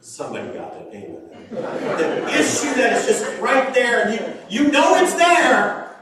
somebody 0.00 0.52
got 0.52 0.74
it. 0.74 0.88
Amen. 0.92 1.28
The 1.50 2.28
issue 2.28 2.74
that 2.74 2.92
is 2.92 3.06
just 3.06 3.40
right 3.40 3.72
there, 3.72 4.06
and 4.06 4.20
you, 4.50 4.64
you 4.64 4.70
know 4.70 4.96
it's 4.96 5.14
there, 5.14 5.96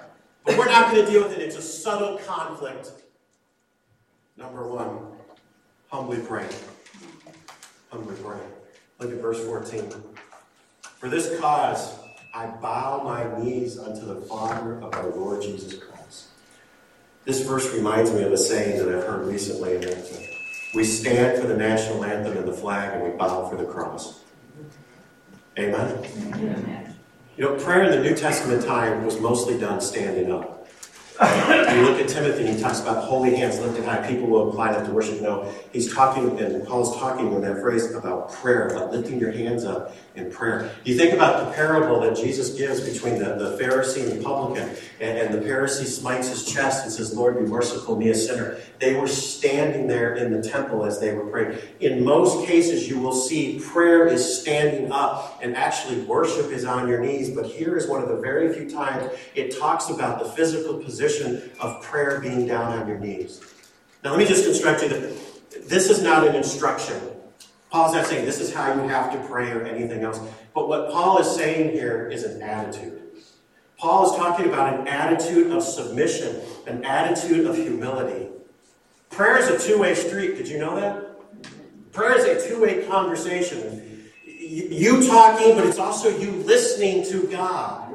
but 0.45 0.57
we're 0.59 0.67
not 0.67 0.91
going 0.91 1.05
to 1.05 1.11
deal 1.11 1.23
with 1.23 1.33
it. 1.33 1.41
It's 1.41 1.57
a 1.57 1.63
subtle 1.63 2.19
conflict. 2.19 2.91
Number 4.37 4.67
one, 4.67 4.99
humbly 5.89 6.19
pray. 6.19 6.47
Humbly 7.91 8.17
pray. 8.23 8.39
Look 8.99 9.13
at 9.13 9.19
verse 9.21 9.43
14. 9.45 9.93
For 10.83 11.09
this 11.09 11.39
cause, 11.41 11.99
I 12.35 12.47
bow 12.47 13.03
my 13.03 13.43
knees 13.43 13.79
unto 13.79 14.05
the 14.05 14.21
Father 14.23 14.81
of 14.81 14.95
our 14.95 15.09
Lord 15.11 15.43
Jesus 15.43 15.79
Christ. 15.79 16.27
This 17.25 17.47
verse 17.47 17.73
reminds 17.73 18.13
me 18.13 18.23
of 18.23 18.33
a 18.33 18.37
saying 18.37 18.79
that 18.79 18.95
I've 18.95 19.05
heard 19.05 19.27
recently, 19.27 19.75
in 19.75 19.81
that 19.83 20.36
we 20.77 20.85
stand 20.85 21.41
for 21.41 21.49
the 21.49 21.57
national 21.57 22.05
anthem 22.05 22.37
and 22.37 22.47
the 22.47 22.53
flag, 22.53 22.93
and 22.93 23.03
we 23.03 23.17
bow 23.17 23.49
for 23.49 23.57
the 23.57 23.65
cross. 23.65 24.21
Amen? 25.59 26.05
Amen. 26.35 26.95
You 27.39 27.45
know, 27.45 27.57
prayer 27.57 27.85
in 27.85 27.91
the 27.91 28.07
New 28.07 28.15
Testament 28.15 28.63
time 28.63 29.03
was 29.03 29.19
mostly 29.19 29.59
done 29.59 29.81
standing 29.81 30.31
up 30.31 30.56
you 31.19 31.83
look 31.83 31.99
at 31.99 32.09
Timothy, 32.09 32.47
he 32.47 32.61
talks 32.61 32.81
about 32.81 33.05
holy 33.05 33.35
hands 33.35 33.59
lifted 33.59 33.87
high. 33.87 34.07
People 34.07 34.27
will 34.27 34.51
apply 34.51 34.73
that 34.73 34.85
to 34.85 34.93
worship. 34.93 35.23
No, 35.23 35.51
he's 35.73 35.93
talking, 35.93 36.39
and 36.39 36.67
Paul's 36.67 36.95
talking 36.99 37.33
in 37.33 37.41
that 37.41 37.63
phrase 37.63 37.95
about 37.95 38.35
prayer, 38.35 38.69
about 38.69 38.93
lifting 38.93 39.19
your 39.19 39.33
hands 39.33 39.65
up 39.65 39.97
in 40.15 40.31
prayer. 40.31 40.71
You 40.85 40.95
think 40.95 41.15
about 41.15 41.47
the 41.47 41.53
parable 41.55 42.01
that 42.01 42.17
Jesus 42.17 42.51
gives 42.51 42.81
between 42.81 43.19
the, 43.19 43.35
the 43.37 43.57
Pharisee 43.59 44.11
and 44.11 44.21
the 44.21 44.25
publican, 44.25 44.69
and, 45.01 45.19
and 45.19 45.35
the 45.35 45.39
Pharisee 45.39 45.87
smites 45.87 46.29
his 46.29 46.45
chest 46.45 46.85
and 46.85 46.93
says, 46.93 47.17
Lord, 47.17 47.39
be 47.39 47.51
merciful, 47.51 47.97
me 47.97 48.11
a 48.11 48.15
sinner. 48.15 48.59
They 48.79 48.95
were 48.95 49.09
standing 49.09 49.87
there 49.87 50.17
in 50.17 50.33
the 50.33 50.47
temple 50.47 50.85
as 50.85 51.01
they 51.01 51.15
were 51.15 51.27
praying. 51.27 51.59
In 51.81 52.05
most 52.05 52.47
cases, 52.47 52.89
you 52.89 52.99
will 52.99 53.15
see 53.15 53.59
prayer 53.59 54.07
is 54.07 54.41
standing 54.41 54.93
up, 54.93 55.39
and 55.43 55.57
actually 55.57 56.03
worship 56.03 56.51
is 56.51 56.67
on 56.67 56.89
your 56.89 57.01
knees. 57.01 57.31
But 57.31 57.47
here 57.47 57.79
is 57.79 57.87
one 57.87 58.03
of 58.03 58.09
the 58.09 58.17
very 58.17 58.53
few 58.53 58.69
times 58.69 59.11
it 59.35 59.59
talks 59.59 59.89
about 59.89 60.19
the 60.19 60.27
physical 60.27 60.79
position 60.79 61.06
position 61.07 61.51
of 61.61 61.83
prayer 61.83 62.21
being 62.21 62.47
down 62.47 62.73
on 62.73 62.89
your 62.89 62.99
knees. 62.99 63.41
Now, 64.03 64.11
let 64.11 64.19
me 64.19 64.27
just 64.27 64.47
instruct 64.47 64.83
you 64.83 64.89
that 64.89 65.69
this 65.69 65.91
is 65.91 66.03
not 66.03 66.27
an 66.27 66.35
instruction. 66.35 67.01
Paul's 67.71 67.95
not 67.95 68.07
saying 68.07 68.25
this 68.25 68.41
is 68.41 68.53
how 68.53 68.73
you 68.75 68.89
have 68.89 69.13
to 69.13 69.19
pray 69.29 69.51
or 69.51 69.65
anything 69.65 70.03
else. 70.03 70.21
But 70.55 70.69
what 70.69 70.91
Paul 70.91 71.19
is 71.19 71.31
saying 71.35 71.73
here 71.73 72.09
is 72.09 72.25
an 72.25 72.43
attitude. 72.43 73.03
Paul 73.79 74.11
is 74.11 74.17
talking 74.17 74.47
about 74.47 74.81
an 74.81 74.89
attitude 74.89 75.53
of 75.53 75.63
submission, 75.63 76.41
an 76.67 76.85
attitude 76.85 77.47
of 77.47 77.57
humility. 77.57 78.29
Prayer 79.11 79.39
is 79.39 79.49
a 79.49 79.69
two 79.69 79.79
way 79.79 79.95
street. 79.95 80.37
Did 80.37 80.49
you 80.49 80.59
know 80.59 80.77
that? 80.77 81.93
Prayer 81.93 82.17
is 82.17 82.25
a 82.25 82.49
two 82.49 82.61
way 82.61 82.87
conversation. 82.87 84.11
You 84.25 85.07
talking, 85.07 85.57
but 85.57 85.67
it's 85.67 85.79
also 85.79 86.09
you 86.09 86.31
listening 86.31 87.05
to 87.11 87.27
God. 87.29 87.86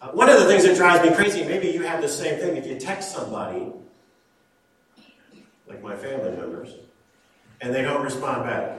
Uh, 0.00 0.08
one 0.10 0.28
of 0.28 0.38
the 0.38 0.46
things 0.46 0.64
that 0.64 0.76
drives 0.76 1.08
me 1.08 1.14
crazy, 1.14 1.44
maybe 1.44 1.68
you 1.68 1.82
have 1.82 2.00
the 2.00 2.08
same 2.08 2.38
thing, 2.38 2.56
if 2.56 2.66
you 2.66 2.78
text 2.78 3.12
somebody, 3.12 3.72
like 5.66 5.82
my 5.82 5.96
family 5.96 6.30
members, 6.30 6.74
and 7.60 7.74
they 7.74 7.82
don't 7.82 8.02
respond 8.02 8.44
back. 8.44 8.78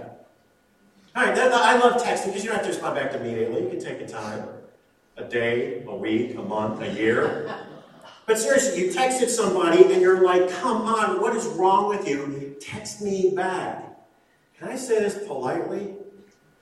All 1.15 1.25
right, 1.25 1.35
that, 1.35 1.51
I 1.51 1.77
love 1.77 2.01
texting 2.01 2.27
because 2.27 2.43
you 2.43 2.49
don't 2.49 2.57
have 2.57 2.65
to 2.65 2.71
respond 2.71 2.95
back 2.95 3.13
immediately. 3.13 3.63
You 3.63 3.69
can 3.69 3.79
take 3.79 3.99
a 3.99 4.07
time, 4.07 4.47
a 5.17 5.25
day, 5.25 5.83
a 5.87 5.95
week, 5.95 6.37
a 6.37 6.41
month, 6.41 6.81
a 6.81 6.89
year. 6.93 7.53
But 8.25 8.39
seriously, 8.39 8.85
you 8.85 8.91
texted 8.91 9.27
somebody 9.27 9.91
and 9.91 10.01
you're 10.01 10.23
like, 10.23 10.49
come 10.49 10.83
on, 10.83 11.19
what 11.19 11.35
is 11.35 11.45
wrong 11.47 11.89
with 11.89 12.07
you? 12.07 12.55
Text 12.61 13.01
me 13.01 13.33
back. 13.35 13.83
Can 14.57 14.69
I 14.69 14.75
say 14.75 14.99
this 14.99 15.17
politely? 15.27 15.95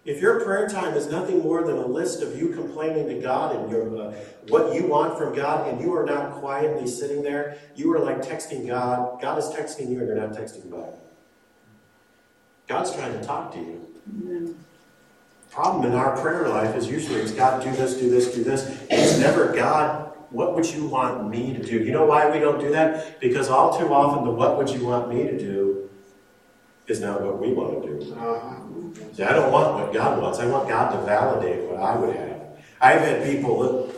If 0.08 0.22
your 0.22 0.40
prayer 0.40 0.70
time 0.70 0.94
is 0.94 1.08
nothing 1.08 1.40
more 1.40 1.66
than 1.66 1.76
a 1.76 1.86
list 1.86 2.22
of 2.24 2.40
you 2.40 2.54
complaining 2.54 3.10
to 3.10 3.20
God 3.20 3.54
and 3.54 3.70
your, 3.70 4.02
uh, 4.02 4.14
what 4.48 4.74
you 4.74 4.88
want 4.88 5.18
from 5.18 5.36
God, 5.36 5.68
and 5.68 5.82
you 5.82 5.94
are 5.94 6.06
not 6.06 6.32
quietly 6.32 6.88
sitting 6.88 7.22
there, 7.22 7.58
you 7.76 7.94
are 7.94 8.00
like 8.00 8.22
texting 8.22 8.66
God. 8.66 9.22
God 9.22 9.38
is 9.38 9.50
texting 9.50 9.90
you, 9.90 10.00
and 10.00 10.08
you're 10.08 10.16
not 10.16 10.32
texting 10.32 10.72
back. 10.72 10.94
God's 12.68 12.96
trying 12.96 13.20
to 13.20 13.22
talk 13.22 13.52
to 13.52 13.60
you. 13.60 13.86
Yeah. 14.26 14.54
Problem 15.52 15.92
in 15.92 15.98
our 15.98 16.16
prayer 16.22 16.48
life 16.48 16.74
is 16.78 16.88
usually 16.88 17.20
it's 17.20 17.34
God, 17.34 17.62
do 17.62 17.72
this, 17.72 17.96
do 17.96 18.10
this, 18.10 18.34
do 18.34 18.46
this. 18.46 18.86
It's 18.90 19.20
never 19.20 19.54
God, 19.54 20.14
what 20.30 20.56
would 20.56 20.66
you 20.66 20.88
want 20.88 21.30
me 21.30 21.54
to 21.54 21.62
do? 21.62 21.80
You 21.84 21.92
know 21.92 22.06
why 22.06 22.30
we 22.30 22.40
don't 22.40 22.60
do 22.62 22.72
that? 22.72 23.20
Because 23.20 23.50
all 23.50 23.78
too 23.78 23.94
often 23.94 24.24
the 24.24 24.32
what 24.32 24.58
would 24.58 24.70
you 24.70 24.86
want 24.86 25.10
me 25.10 25.24
to 25.24 25.38
do 25.38 25.90
is 26.88 27.02
not 27.02 27.22
what 27.22 27.42
we 27.42 27.52
want 27.52 27.84
to 27.84 28.00
do. 28.00 28.14
Uh-huh. 28.14 28.67
See, 29.14 29.24
I 29.24 29.34
don't 29.34 29.52
want 29.52 29.74
what 29.76 29.94
God 29.94 30.22
wants. 30.22 30.40
I 30.40 30.46
want 30.48 30.70
God 30.70 30.92
to 30.92 31.06
validate 31.06 31.70
what 31.70 31.80
I 31.80 31.96
would 31.98 32.16
have. 32.16 32.42
I've 32.80 33.02
had 33.02 33.24
people 33.24 33.92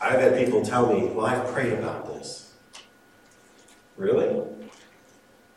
I've 0.00 0.20
had 0.20 0.38
people 0.38 0.62
tell 0.62 0.92
me, 0.92 1.06
well, 1.08 1.26
I've 1.26 1.46
prayed 1.52 1.74
about 1.74 2.06
this. 2.06 2.54
Really? 3.96 4.42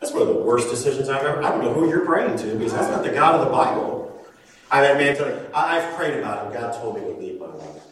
That's 0.00 0.12
one 0.12 0.22
of 0.22 0.28
the 0.28 0.34
worst 0.34 0.68
decisions 0.68 1.08
I've 1.08 1.24
ever. 1.24 1.42
I 1.42 1.50
don't 1.50 1.62
know 1.62 1.72
who 1.72 1.88
you're 1.88 2.04
praying 2.04 2.36
to 2.38 2.54
because 2.56 2.74
that's 2.74 2.90
not 2.90 3.02
the 3.02 3.10
God 3.10 3.36
of 3.36 3.46
the 3.46 3.50
Bible. 3.50 4.26
I've 4.70 4.84
had 4.84 4.98
man 4.98 5.16
tell 5.16 5.28
me, 5.28 5.40
I've 5.54 5.94
prayed 5.96 6.18
about 6.18 6.46
it. 6.52 6.60
God 6.60 6.74
told 6.74 6.96
me 6.96 7.00
to 7.00 7.12
leave 7.12 7.40
my 7.40 7.46
life. 7.46 7.82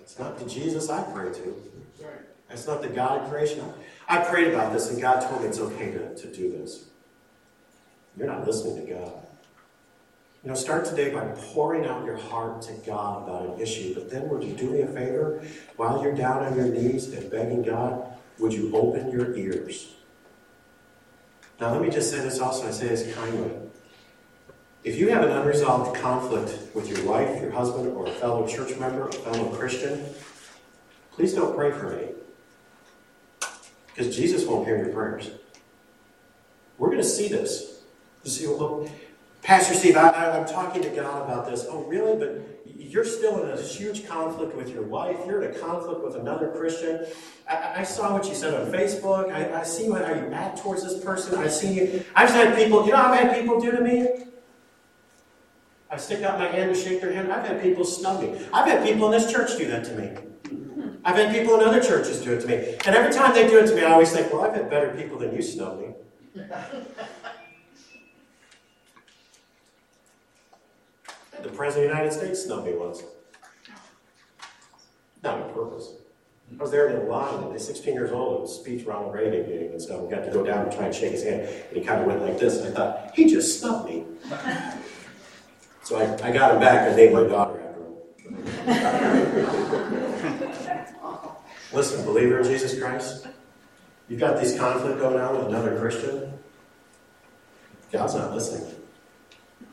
It's 0.00 0.18
not 0.18 0.38
the 0.38 0.44
Jesus 0.44 0.88
I 0.88 1.02
pray 1.12 1.32
to. 1.32 1.62
That's 2.48 2.68
not 2.68 2.82
the 2.82 2.88
God 2.88 3.22
of 3.22 3.30
creation. 3.30 3.64
I 4.08 4.18
prayed 4.18 4.52
about 4.52 4.72
this, 4.72 4.90
and 4.90 5.00
God 5.00 5.20
told 5.20 5.42
me 5.42 5.48
it's 5.48 5.58
okay 5.58 5.90
to, 5.92 6.14
to 6.14 6.26
do 6.32 6.50
this. 6.50 6.84
You're 8.16 8.26
not 8.26 8.46
listening 8.46 8.86
to 8.86 8.92
God. 8.92 9.12
You 10.42 10.50
know, 10.50 10.56
start 10.56 10.84
today 10.84 11.10
by 11.10 11.24
pouring 11.36 11.86
out 11.86 12.04
your 12.04 12.18
heart 12.18 12.60
to 12.62 12.72
God 12.86 13.26
about 13.26 13.54
an 13.54 13.60
issue. 13.60 13.94
But 13.94 14.10
then, 14.10 14.28
would 14.28 14.44
you 14.44 14.52
do 14.52 14.70
me 14.70 14.82
a 14.82 14.86
favor? 14.86 15.42
While 15.76 16.02
you're 16.02 16.14
down 16.14 16.44
on 16.44 16.54
your 16.54 16.66
knees 16.66 17.12
and 17.14 17.30
begging 17.30 17.62
God, 17.62 18.06
would 18.38 18.52
you 18.52 18.70
open 18.76 19.10
your 19.10 19.34
ears? 19.34 19.94
Now, 21.60 21.72
let 21.72 21.80
me 21.80 21.88
just 21.88 22.10
say 22.10 22.18
this 22.18 22.40
also. 22.40 22.68
I 22.68 22.72
say 22.72 22.88
this 22.88 23.14
kindly. 23.14 23.52
If 24.82 24.98
you 24.98 25.08
have 25.08 25.22
an 25.22 25.30
unresolved 25.30 25.98
conflict 25.98 26.74
with 26.74 26.90
your 26.90 27.02
wife, 27.10 27.40
your 27.40 27.50
husband, 27.50 27.88
or 27.96 28.06
a 28.06 28.10
fellow 28.10 28.46
church 28.46 28.78
member, 28.78 29.08
a 29.08 29.12
fellow 29.12 29.48
Christian, 29.48 30.04
please 31.12 31.32
don't 31.32 31.56
pray 31.56 31.70
for 31.70 31.88
me. 31.96 32.08
Because 33.94 34.14
Jesus 34.14 34.44
won't 34.44 34.66
hear 34.66 34.76
your 34.76 34.88
prayers. 34.88 35.30
We're 36.78 36.88
going 36.88 37.00
to 37.00 37.08
see 37.08 37.28
this. 37.28 37.82
See, 38.24 38.46
well, 38.46 38.88
Pastor 39.42 39.74
Steve, 39.74 39.96
I, 39.96 40.36
am 40.36 40.46
talking 40.46 40.82
to 40.82 40.88
God 40.88 41.24
about 41.24 41.46
this. 41.48 41.66
Oh, 41.68 41.84
really? 41.84 42.18
But 42.18 42.42
you're 42.76 43.04
still 43.04 43.44
in 43.44 43.56
a 43.56 43.60
huge 43.60 44.08
conflict 44.08 44.56
with 44.56 44.70
your 44.70 44.82
wife. 44.82 45.16
You're 45.26 45.42
in 45.42 45.54
a 45.54 45.58
conflict 45.58 46.02
with 46.02 46.16
another 46.16 46.48
Christian. 46.48 47.06
I, 47.48 47.74
I 47.76 47.82
saw 47.84 48.12
what 48.12 48.26
you 48.26 48.34
said 48.34 48.54
on 48.54 48.72
Facebook. 48.72 49.30
I, 49.32 49.60
I 49.60 49.62
see 49.62 49.88
how 49.88 50.12
you 50.12 50.32
act 50.32 50.60
towards 50.60 50.82
this 50.82 51.04
person. 51.04 51.38
I've 51.38 51.52
seen 51.52 51.74
you. 51.74 52.04
I've 52.16 52.30
had 52.30 52.56
people, 52.56 52.84
you 52.84 52.92
know 52.92 52.98
I've 52.98 53.16
had 53.16 53.38
people 53.38 53.60
do 53.60 53.70
to 53.70 53.80
me? 53.80 54.08
I 55.88 55.98
stick 55.98 56.22
out 56.22 56.40
my 56.40 56.48
hand 56.48 56.74
to 56.74 56.80
shake 56.80 57.00
their 57.00 57.12
hand. 57.12 57.30
I've 57.30 57.46
had 57.46 57.62
people 57.62 57.84
snub 57.84 58.22
me. 58.22 58.40
I've 58.52 58.66
had 58.66 58.84
people 58.84 59.06
in 59.06 59.12
this 59.12 59.30
church 59.30 59.56
do 59.56 59.68
that 59.68 59.84
to 59.84 59.94
me. 59.94 60.33
I've 61.04 61.16
had 61.16 61.34
people 61.34 61.60
in 61.60 61.66
other 61.66 61.82
churches 61.82 62.22
do 62.22 62.32
it 62.32 62.40
to 62.40 62.46
me. 62.46 62.76
And 62.86 62.96
every 62.96 63.12
time 63.12 63.34
they 63.34 63.46
do 63.46 63.58
it 63.58 63.66
to 63.66 63.74
me, 63.74 63.82
I 63.82 63.92
always 63.92 64.10
think, 64.10 64.32
well, 64.32 64.42
I've 64.42 64.54
had 64.54 64.70
better 64.70 64.94
people 64.94 65.18
than 65.18 65.34
you 65.34 65.42
snub 65.42 65.78
me. 65.78 65.88
the 71.42 71.50
President 71.50 71.66
of 71.66 71.74
the 71.74 71.82
United 71.82 72.12
States 72.12 72.44
snubbed 72.44 72.66
me 72.66 72.72
once. 72.72 73.02
Not 75.22 75.42
on 75.42 75.52
purpose. 75.52 75.92
I 76.58 76.62
was 76.62 76.70
there 76.70 76.88
in 76.88 76.96
a 76.96 77.04
line, 77.04 77.42
and 77.44 77.54
at 77.54 77.60
16 77.60 77.94
years 77.94 78.12
old, 78.12 78.38
it 78.38 78.40
was 78.42 78.54
speech 78.60 78.86
Ronald 78.86 79.14
Reagan 79.14 79.46
gave 79.46 79.72
and 79.72 79.80
stuff. 79.80 80.00
We 80.00 80.10
got 80.10 80.24
to 80.24 80.30
go 80.30 80.44
down 80.44 80.66
and 80.66 80.72
try 80.72 80.86
and 80.86 80.94
shake 80.94 81.12
his 81.12 81.24
hand. 81.24 81.42
And 81.42 81.76
he 81.76 81.82
kind 81.82 82.00
of 82.00 82.06
went 82.06 82.22
like 82.22 82.38
this. 82.38 82.58
And 82.58 82.68
I 82.68 82.70
thought, 82.70 83.10
he 83.14 83.26
just 83.26 83.60
snubbed 83.60 83.88
me. 83.88 84.04
so 85.82 85.96
I, 85.96 86.04
I 86.26 86.32
got 86.32 86.54
him 86.54 86.60
back 86.60 86.88
and 86.88 86.96
named 86.96 87.12
my 87.14 87.24
daughter 87.24 87.60
after 87.60 87.82
him. 90.00 90.13
Listen, 91.74 92.04
believer 92.04 92.38
in 92.38 92.44
Jesus 92.44 92.78
Christ, 92.78 93.26
you've 94.08 94.20
got 94.20 94.40
this 94.40 94.56
conflict 94.56 95.00
going 95.00 95.18
on 95.20 95.36
with 95.36 95.48
another 95.48 95.76
Christian. 95.76 96.32
God's 97.90 98.14
not 98.14 98.32
listening. 98.32 98.72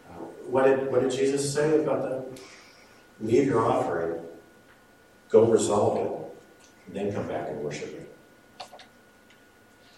Uh, 0.10 0.14
what 0.48 0.66
did, 0.66 0.92
what 0.92 1.04
did 1.04 1.12
Jesus 1.12 1.54
say 1.54 1.84
about 1.84 2.02
that? 2.02 2.26
Leave 3.20 3.46
your 3.46 3.64
offering, 3.64 4.20
go 5.30 5.46
resolve 5.46 5.98
it, 6.00 6.88
and 6.88 6.96
then 6.96 7.14
come 7.14 7.28
back 7.28 7.50
and 7.50 7.64
worship 7.64 7.94
me. 7.94 8.06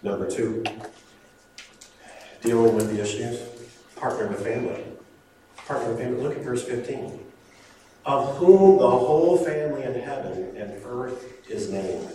Number 0.01 0.29
two, 0.29 0.61
dealing 2.41 2.75
with 2.75 2.93
the 2.93 3.01
issues, 3.01 3.39
partner 3.95 4.27
with 4.27 4.43
family. 4.43 4.83
Partner 5.55 5.87
with 5.87 5.99
family. 5.99 6.21
Look 6.21 6.35
at 6.35 6.43
verse 6.43 6.65
15 6.65 7.22
of 8.05 8.37
whom 8.37 8.77
the 8.77 8.89
whole 8.89 9.37
family 9.37 9.83
in 9.83 9.93
heaven 9.95 10.55
and 10.57 10.73
earth 10.85 11.49
is 11.49 11.69
named. 11.69 12.09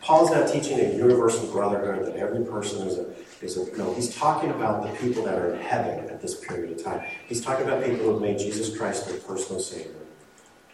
Paul's 0.00 0.30
not 0.30 0.48
teaching 0.48 0.80
a 0.80 0.94
universal 0.94 1.46
brotherhood 1.52 2.06
that 2.06 2.16
every 2.16 2.44
person 2.44 2.86
is 2.86 2.98
a, 2.98 3.06
is 3.44 3.56
a 3.56 3.76
no, 3.76 3.94
he's 3.94 4.14
talking 4.16 4.50
about 4.50 4.82
the 4.82 4.98
people 4.98 5.22
that 5.24 5.38
are 5.38 5.54
in 5.54 5.60
heaven 5.60 6.08
at 6.08 6.22
this 6.22 6.40
period 6.40 6.72
of 6.72 6.82
time. 6.82 7.02
He's 7.26 7.42
talking 7.42 7.66
about 7.66 7.84
people 7.84 8.06
who 8.06 8.12
have 8.12 8.20
made 8.20 8.38
Jesus 8.38 8.76
Christ 8.76 9.08
their 9.08 9.18
personal 9.20 9.60
Savior. 9.60 9.92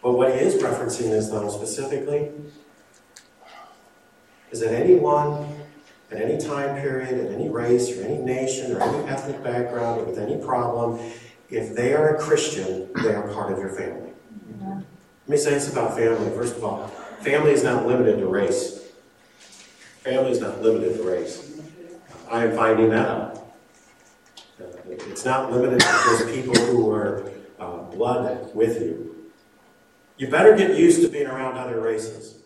But 0.01 0.13
what 0.13 0.33
he 0.33 0.39
is 0.39 0.61
referencing 0.61 1.11
is, 1.11 1.29
though, 1.29 1.49
specifically, 1.49 2.31
is 4.51 4.61
that 4.61 4.73
anyone 4.73 5.57
at 6.09 6.21
any 6.21 6.37
time 6.37 6.79
period, 6.79 7.25
at 7.25 7.33
any 7.33 7.49
race, 7.49 7.91
or 7.97 8.03
any 8.03 8.17
nation, 8.17 8.71
or 8.71 8.81
any 8.81 9.07
ethnic 9.09 9.43
background, 9.43 9.99
or 9.99 10.05
with 10.05 10.17
any 10.17 10.37
problem, 10.37 10.99
if 11.49 11.75
they 11.75 11.93
are 11.93 12.15
a 12.15 12.19
Christian, 12.19 12.89
they 13.03 13.13
are 13.13 13.27
part 13.33 13.51
of 13.51 13.59
your 13.59 13.69
family. 13.69 14.06
Let 15.27 15.27
me 15.27 15.37
say 15.37 15.51
this 15.51 15.71
about 15.71 15.97
family. 15.97 16.29
First 16.35 16.55
of 16.55 16.63
all, 16.63 16.87
family 17.21 17.51
is 17.51 17.63
not 17.63 17.85
limited 17.85 18.19
to 18.19 18.27
race. 18.27 18.81
Family 20.03 20.31
is 20.31 20.39
not 20.39 20.61
limited 20.61 20.97
to 20.97 21.03
race. 21.03 21.59
I 22.29 22.45
am 22.45 22.55
finding 22.55 22.89
that 22.91 23.07
out. 23.07 23.53
It's 24.89 25.25
not 25.25 25.51
limited 25.51 25.79
to 25.79 26.03
those 26.07 26.31
people 26.31 26.55
who 26.55 26.91
are 26.91 27.31
uh, 27.59 27.77
blood 27.83 28.53
with 28.55 28.81
you. 28.81 29.15
You 30.17 30.29
better 30.29 30.55
get 30.55 30.77
used 30.77 31.01
to 31.01 31.09
being 31.09 31.27
around 31.27 31.57
other 31.57 31.79
races. 31.79 32.39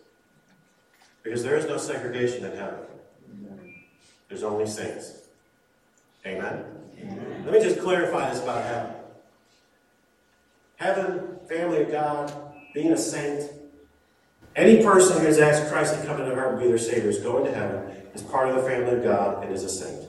Because 1.23 1.43
there 1.43 1.55
is 1.55 1.65
no 1.65 1.77
segregation 1.77 2.45
in 2.45 2.57
heaven. 2.57 2.79
There's 4.27 4.43
only 4.43 4.65
saints. 4.65 5.19
Amen? 6.25 6.65
Amen? 6.99 7.43
Let 7.45 7.53
me 7.53 7.61
just 7.61 7.79
clarify 7.79 8.31
this 8.31 8.41
about 8.41 8.63
heaven. 8.63 8.95
Heaven, 10.81 11.37
family 11.47 11.83
of 11.83 11.91
God, 11.91 12.33
being 12.73 12.91
a 12.91 12.97
saint. 12.97 13.51
Any 14.55 14.83
person 14.83 15.19
who 15.19 15.27
has 15.27 15.37
asked 15.37 15.71
Christ 15.71 15.93
to 15.93 16.07
come 16.07 16.19
into 16.19 16.31
their 16.31 16.41
heart 16.41 16.53
and 16.53 16.59
be 16.59 16.67
their 16.69 16.79
Savior 16.79 17.07
is 17.07 17.19
going 17.19 17.45
to 17.45 17.53
heaven, 17.53 17.95
is 18.15 18.23
part 18.23 18.49
of 18.49 18.55
the 18.55 18.63
family 18.63 18.97
of 18.97 19.03
God, 19.03 19.43
and 19.43 19.53
is 19.53 19.63
a 19.63 19.69
saint. 19.69 20.07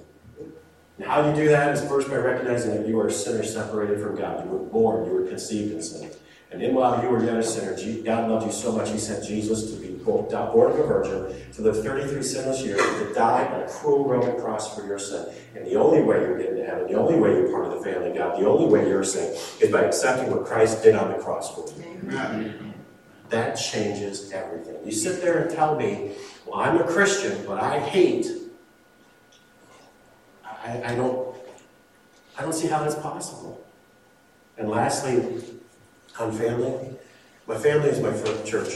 And 0.97 1.07
how 1.07 1.29
you 1.29 1.37
do 1.37 1.47
that 1.51 1.75
is 1.75 1.87
first 1.87 2.09
by 2.09 2.17
recognizing 2.17 2.75
that 2.75 2.89
you 2.89 2.99
are 3.01 3.09
a 3.09 3.13
sinner 3.13 3.45
separated 3.45 4.01
from 4.01 4.17
God. 4.17 4.47
You 4.47 4.51
were 4.51 4.65
born, 4.65 5.05
you 5.05 5.13
were 5.13 5.27
conceived 5.27 5.75
in 5.75 5.83
sin. 5.83 6.11
And 6.51 6.63
then 6.63 6.75
while 6.75 7.03
you 7.03 7.11
were 7.11 7.23
yet 7.23 7.37
a 7.37 7.43
sinner, 7.43 7.77
God 8.03 8.31
loved 8.31 8.47
you 8.47 8.53
so 8.53 8.73
much, 8.73 8.91
He 8.91 8.99
sent 8.99 9.27
Jesus 9.27 9.71
to 9.71 9.77
be 9.79 9.92
born 10.05 10.73
of 10.73 10.79
a 10.79 10.87
virgin, 10.87 11.53
to 11.53 11.63
live 11.63 11.83
33 11.83 12.23
sinless 12.23 12.63
years, 12.63 12.81
to 12.81 13.13
die 13.15 13.47
on 13.47 13.63
a 13.63 13.69
cruel 13.69 14.09
Roman 14.09 14.41
cross 14.41 14.75
for 14.75 14.87
your 14.87 14.99
sin. 14.99 15.33
And 15.55 15.67
the 15.67 15.77
only 15.77 16.03
way 16.03 16.21
you're 16.21 16.39
getting 16.39 16.57
to 16.57 16.65
heaven, 16.65 16.87
the 16.87 16.99
only 16.99 17.19
way 17.19 17.31
you're 17.31 17.51
part 17.51 17.67
of 17.67 17.73
the 17.73 17.85
family 17.85 18.11
of 18.11 18.17
God, 18.17 18.41
the 18.41 18.47
only 18.47 18.67
way 18.67 18.89
you're 18.89 19.05
saved 19.05 19.63
is 19.63 19.71
by 19.71 19.83
accepting 19.83 20.31
what 20.31 20.45
Christ 20.45 20.83
did 20.83 20.95
on 20.95 21.13
the 21.13 21.19
cross 21.19 21.55
for 21.55 21.69
you. 21.81 21.99
Amen. 22.03 22.75
That 23.29 23.55
changes 23.55 24.31
everything. 24.33 24.77
You 24.85 24.93
sit 24.93 25.23
there 25.23 25.43
and 25.43 25.51
tell 25.51 25.77
me, 25.77 26.13
well, 26.47 26.61
I'm 26.61 26.79
a 26.79 26.85
Christian, 26.85 27.45
but 27.47 27.63
I 27.63 27.79
hate. 27.79 28.27
I, 30.45 30.93
I 30.93 30.95
don't 30.95 31.35
I 32.39 32.43
don't 32.43 32.53
see 32.53 32.69
how 32.69 32.83
that's 32.83 32.95
possible. 32.95 33.63
And 34.57 34.69
lastly, 34.69 35.43
on 36.19 36.33
family. 36.33 36.91
My 37.47 37.57
family 37.57 37.89
is 37.89 38.01
my 38.01 38.13
first 38.13 38.47
church. 38.47 38.69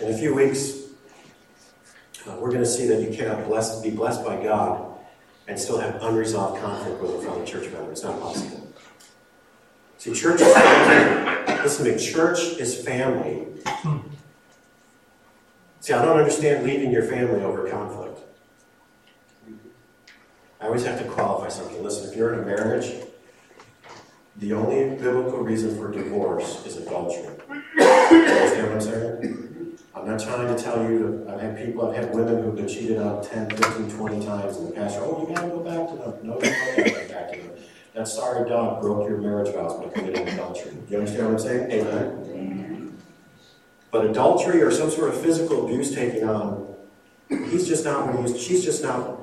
In 0.00 0.10
a 0.10 0.16
few 0.16 0.34
weeks, 0.34 0.78
uh, 2.26 2.36
we're 2.40 2.48
going 2.48 2.62
to 2.62 2.66
see 2.66 2.86
that 2.86 3.02
you 3.02 3.14
cannot 3.14 3.46
bless, 3.46 3.82
be 3.82 3.90
blessed 3.90 4.24
by 4.24 4.42
God 4.42 4.98
and 5.46 5.58
still 5.58 5.78
have 5.78 6.02
unresolved 6.02 6.62
conflict 6.62 7.02
with 7.02 7.16
a 7.16 7.18
fellow 7.20 7.44
church 7.44 7.70
member. 7.70 7.92
It's 7.92 8.02
not 8.02 8.18
possible. 8.18 8.66
See, 9.98 10.14
church 10.14 10.40
is 10.40 10.54
family. 10.54 11.54
Listen 11.62 11.84
to 11.84 11.92
me, 11.92 11.98
church 11.98 12.38
is 12.58 12.82
family. 12.82 13.46
See, 15.80 15.92
I 15.92 16.02
don't 16.02 16.16
understand 16.16 16.64
leaving 16.64 16.90
your 16.90 17.02
family 17.02 17.42
over 17.42 17.68
conflict. 17.68 18.20
I 20.62 20.66
always 20.66 20.84
have 20.86 20.98
to 21.02 21.08
qualify 21.10 21.48
something. 21.48 21.82
Listen, 21.82 22.10
if 22.10 22.16
you're 22.16 22.32
in 22.32 22.40
a 22.40 22.46
marriage, 22.46 22.94
the 24.36 24.54
only 24.54 24.96
biblical 24.96 25.40
reason 25.40 25.76
for 25.76 25.90
divorce 25.90 26.64
is 26.64 26.76
adultery. 26.78 27.34
You 27.76 27.84
understand 27.84 28.66
what 28.66 28.72
I'm 28.72 28.80
saying? 28.80 29.39
I'm 29.94 30.06
not 30.06 30.20
trying 30.20 30.54
to 30.54 30.62
tell 30.62 30.82
you, 30.82 31.24
that 31.26 31.34
I've 31.34 31.40
had 31.40 31.58
people, 31.58 31.88
I've 31.88 31.96
had 31.96 32.14
women 32.14 32.42
who've 32.42 32.54
been 32.54 32.68
cheated 32.68 32.98
on 32.98 33.24
10, 33.24 33.50
15, 33.50 33.90
20 33.90 34.24
times, 34.24 34.56
in 34.56 34.66
the 34.66 34.72
past. 34.72 34.98
oh, 35.00 35.26
you 35.28 35.34
gotta 35.34 35.48
go 35.48 35.58
back 35.60 35.88
to 35.88 35.96
them. 35.96 36.14
No, 36.22 36.34
you 36.34 36.40
don't 36.40 37.08
go 37.08 37.08
back 37.08 37.32
to 37.32 37.38
them. 37.38 37.50
That 37.94 38.06
sorry 38.06 38.48
dog 38.48 38.80
broke 38.80 39.08
your 39.08 39.18
marriage 39.18 39.52
vows 39.52 39.74
by 39.80 39.88
committing 39.88 40.28
adultery. 40.28 40.72
Do 40.72 40.80
you 40.88 40.98
understand 40.98 41.26
what 41.26 41.32
I'm 41.32 41.38
saying? 41.40 41.70
Amen. 41.72 42.96
But 43.90 44.06
adultery 44.06 44.62
or 44.62 44.70
some 44.70 44.90
sort 44.90 45.08
of 45.08 45.20
physical 45.20 45.64
abuse 45.64 45.92
taking 45.92 46.28
on, 46.28 46.72
he's 47.28 47.66
just 47.66 47.84
not 47.84 48.06
what 48.06 48.28
he's, 48.28 48.40
she's 48.40 48.64
just 48.64 48.84
not. 48.84 49.18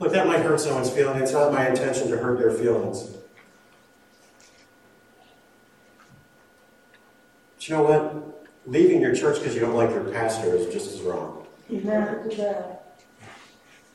Look, 0.00 0.12
that 0.12 0.28
might 0.28 0.42
hurt 0.42 0.60
someone's 0.60 0.90
feelings. 0.90 1.22
It's 1.22 1.32
not 1.32 1.52
my 1.52 1.68
intention 1.68 2.08
to 2.10 2.18
hurt 2.18 2.38
their 2.38 2.52
feelings. 2.52 3.17
You 7.68 7.76
know 7.76 7.82
what? 7.82 8.48
Leaving 8.66 9.00
your 9.00 9.14
church 9.14 9.38
because 9.38 9.54
you 9.54 9.60
don't 9.60 9.74
like 9.74 9.90
your 9.90 10.04
pastor 10.04 10.54
is 10.54 10.72
just 10.72 10.92
as 10.92 11.00
wrong. 11.02 11.46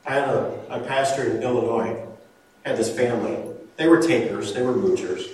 I 0.06 0.14
had 0.14 0.30
a, 0.30 0.60
a 0.70 0.80
pastor 0.82 1.32
in 1.32 1.42
Illinois, 1.42 2.06
had 2.66 2.78
this 2.78 2.96
family. 2.96 3.38
They 3.78 3.88
were 3.88 4.02
takers, 4.02 4.54
they 4.54 4.62
were 4.62 4.74
moochers. 4.74 5.30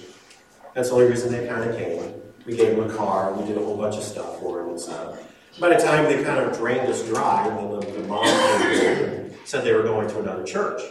That's 0.74 0.90
the 0.90 0.96
only 0.96 1.08
reason 1.08 1.32
they 1.32 1.48
kind 1.48 1.70
of 1.70 1.76
came. 1.76 2.14
We 2.46 2.56
gave 2.56 2.76
them 2.76 2.90
a 2.90 2.96
car, 2.96 3.34
we 3.34 3.46
did 3.46 3.58
a 3.58 3.60
whole 3.60 3.78
bunch 3.78 3.98
of 3.98 4.04
stuff 4.04 4.40
for 4.40 4.60
them 4.60 4.70
and 4.70 4.80
stuff. 4.80 5.20
By 5.60 5.70
the 5.70 5.84
time 5.84 6.06
they 6.06 6.24
kind 6.24 6.40
of 6.40 6.56
drained 6.56 6.88
us 6.88 7.06
dry, 7.08 7.50
the, 7.50 7.92
the 7.92 8.08
mom 8.08 8.26
said 9.44 9.64
they 9.64 9.74
were 9.74 9.84
going 9.84 10.08
to 10.08 10.20
another 10.20 10.44
church. 10.44 10.82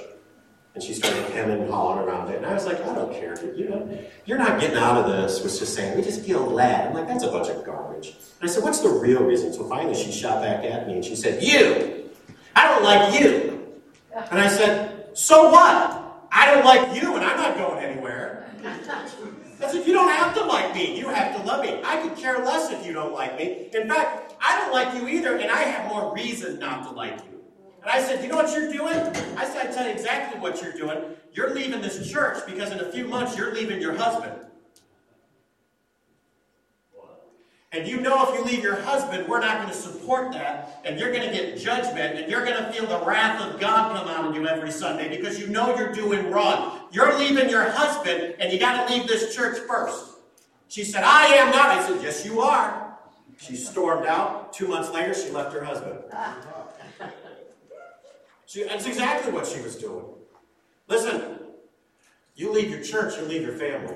And 0.79 0.87
she 0.87 0.95
started 0.95 1.25
hemming 1.33 1.63
and 1.63 1.71
hawing 1.73 1.99
around 2.07 2.31
it. 2.31 2.37
And 2.37 2.47
I 2.47 2.55
was 2.55 2.65
like, 2.65 2.81
I 2.81 2.95
don't 2.95 3.13
care. 3.13 3.35
You 3.53 3.69
know, 3.69 3.99
you're 4.27 4.39
not 4.39 4.61
getting 4.61 4.77
out 4.77 4.97
of 4.97 5.11
this 5.11 5.43
with 5.43 5.59
just 5.59 5.75
saying, 5.75 5.97
we 5.97 6.05
just 6.05 6.25
feel 6.25 6.49
glad. 6.49 6.87
I'm 6.87 6.95
like, 6.95 7.09
that's 7.09 7.25
a 7.25 7.33
bunch 7.33 7.49
of 7.49 7.65
garbage. 7.65 8.15
And 8.41 8.49
I 8.49 8.53
said, 8.53 8.63
what's 8.63 8.79
the 8.79 8.89
real 8.89 9.25
reason? 9.25 9.53
So 9.53 9.69
finally 9.69 9.97
she 10.01 10.13
shot 10.13 10.41
back 10.41 10.65
at 10.65 10.87
me 10.87 10.93
and 10.93 11.05
she 11.05 11.17
said, 11.17 11.43
you! 11.43 12.09
I 12.55 12.69
don't 12.69 12.85
like 12.85 13.21
you! 13.21 13.67
And 14.31 14.39
I 14.39 14.47
said, 14.47 15.19
so 15.19 15.51
what? 15.51 16.29
I 16.31 16.55
don't 16.55 16.65
like 16.65 16.95
you 16.95 17.17
and 17.17 17.25
I'm 17.25 17.37
not 17.39 17.57
going 17.57 17.85
anywhere. 17.85 18.49
I 18.65 19.69
said, 19.73 19.85
you 19.85 19.93
don't 19.93 20.11
have 20.11 20.33
to 20.35 20.45
like 20.45 20.77
me. 20.77 20.97
You 20.97 21.09
have 21.09 21.37
to 21.37 21.43
love 21.43 21.65
me. 21.65 21.81
I 21.83 22.01
could 22.03 22.17
care 22.17 22.39
less 22.39 22.71
if 22.71 22.87
you 22.87 22.93
don't 22.93 23.13
like 23.13 23.37
me. 23.37 23.69
In 23.75 23.89
fact, 23.89 24.33
I 24.41 24.61
don't 24.61 24.73
like 24.73 24.95
you 24.95 25.09
either, 25.09 25.39
and 25.39 25.51
I 25.51 25.63
have 25.63 25.91
more 25.91 26.15
reason 26.15 26.61
not 26.61 26.85
to 26.85 26.91
like 26.91 27.17
you. 27.17 27.38
And 27.83 27.91
I 27.91 28.01
said, 28.03 28.23
You 28.23 28.29
know 28.29 28.37
what 28.37 28.53
you're 28.57 28.73
doing? 28.73 28.99
I 29.37 29.45
said, 29.45 29.67
I 29.67 29.73
tell 29.73 29.87
you 29.87 29.93
exactly 29.93 30.41
what 30.41 30.63
you're 30.63 30.73
doing. 30.73 30.99
You're 31.33 31.55
leaving 31.55 31.81
this 31.81 32.11
church 32.11 32.45
because 32.47 32.73
in 32.73 32.81
a 32.81 32.91
few 32.91 33.07
months 33.07 33.37
you're 33.37 33.55
leaving 33.55 33.81
your 33.81 33.95
husband. 33.95 34.33
And 37.71 37.87
you 37.87 38.01
know 38.01 38.33
if 38.33 38.39
you 38.39 38.45
leave 38.47 38.63
your 38.63 38.77
husband, 38.77 39.29
we're 39.29 39.41
not 39.41 39.57
going 39.57 39.69
to 39.69 39.75
support 39.75 40.33
that, 40.33 40.81
and 40.87 40.99
you're 40.99 41.13
going 41.13 41.29
to 41.29 41.35
get 41.35 41.59
judgment, 41.59 42.19
and 42.19 42.31
you're 42.31 42.43
going 42.43 42.57
to 42.57 42.73
feel 42.73 42.87
the 42.87 43.05
wrath 43.05 43.43
of 43.43 43.61
God 43.61 43.95
come 43.95 44.09
out 44.09 44.25
on 44.25 44.35
you 44.35 44.49
every 44.49 44.71
Sunday 44.71 45.15
because 45.15 45.39
you 45.39 45.49
know 45.49 45.77
you're 45.77 45.93
doing 45.93 46.31
wrong. 46.31 46.81
You're 46.93 47.19
leaving 47.19 47.51
your 47.51 47.69
husband, 47.69 48.37
and 48.41 48.51
you 48.51 48.59
got 48.59 48.89
to 48.89 48.95
leave 48.95 49.07
this 49.07 49.37
church 49.37 49.59
first. 49.69 50.15
She 50.69 50.83
said, 50.83 51.05
I 51.05 51.27
am 51.27 51.51
not. 51.51 51.69
I 51.69 51.87
said, 51.87 52.03
Yes, 52.03 52.25
you 52.25 52.41
are. 52.41 52.97
She 53.37 53.55
stormed 53.55 54.07
out. 54.07 54.53
Two 54.53 54.69
months 54.69 54.91
later, 54.91 55.13
she 55.13 55.31
left 55.31 55.53
her 55.53 55.63
husband. 55.63 55.99
She, 58.49 58.65
that's 58.65 58.87
exactly 58.87 59.31
what 59.31 59.47
she 59.47 59.61
was 59.61 59.77
doing. 59.77 60.07
Listen, 60.89 61.39
you 62.35 62.51
leave 62.51 62.71
your 62.71 62.83
church, 62.83 63.15
you 63.19 63.27
leave 63.27 63.43
your 63.43 63.53
family. 63.53 63.95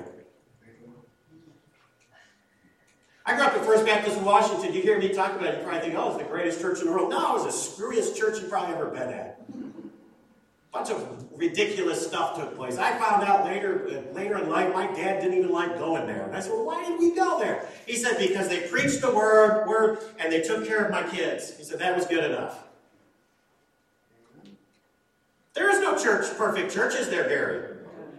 I 3.25 3.35
grew 3.35 3.45
up 3.45 3.53
at 3.53 3.65
First 3.65 3.85
Baptist 3.85 4.17
in 4.17 4.23
Washington. 4.23 4.71
You 4.73 4.81
hear 4.81 4.99
me 4.99 5.09
talk 5.09 5.31
about 5.31 5.55
it, 5.55 5.57
you 5.57 5.63
probably 5.63 5.81
think, 5.81 5.95
oh, 5.95 6.09
it's 6.09 6.21
the 6.21 6.29
greatest 6.29 6.61
church 6.61 6.81
in 6.81 6.85
the 6.85 6.91
world. 6.91 7.09
No, 7.09 7.35
it 7.35 7.43
was 7.43 7.45
the 7.45 7.83
screwiest 7.83 8.15
church 8.15 8.39
you've 8.41 8.49
probably 8.49 8.75
ever 8.75 8.87
been 8.87 9.09
at. 9.09 9.39
A 9.49 10.77
bunch 10.77 10.91
of 10.91 11.25
ridiculous 11.35 12.05
stuff 12.05 12.37
took 12.37 12.55
place. 12.55 12.77
I 12.77 12.95
found 12.99 13.23
out 13.23 13.45
later, 13.45 13.87
uh, 13.87 14.13
later 14.13 14.37
in 14.37 14.49
life, 14.51 14.71
my 14.71 14.85
dad 14.85 15.21
didn't 15.21 15.37
even 15.37 15.51
like 15.51 15.79
going 15.79 16.05
there. 16.05 16.25
And 16.25 16.35
I 16.35 16.39
said, 16.41 16.51
well, 16.51 16.65
why 16.65 16.87
did 16.87 16.99
we 16.99 17.15
go 17.15 17.39
there? 17.39 17.67
He 17.87 17.95
said, 17.95 18.19
because 18.19 18.49
they 18.49 18.67
preached 18.67 19.01
the 19.01 19.11
word, 19.11 19.67
word, 19.67 19.99
and 20.19 20.31
they 20.31 20.41
took 20.41 20.67
care 20.67 20.85
of 20.85 20.91
my 20.91 21.01
kids. 21.09 21.57
He 21.57 21.63
said, 21.63 21.79
that 21.79 21.95
was 21.95 22.05
good 22.05 22.23
enough. 22.23 22.59
There 25.53 25.69
is 25.69 25.79
church, 25.97 26.25
perfect 26.37 26.73
church, 26.73 26.95
is 26.95 27.09
there, 27.09 27.27
Gary? 27.27 27.69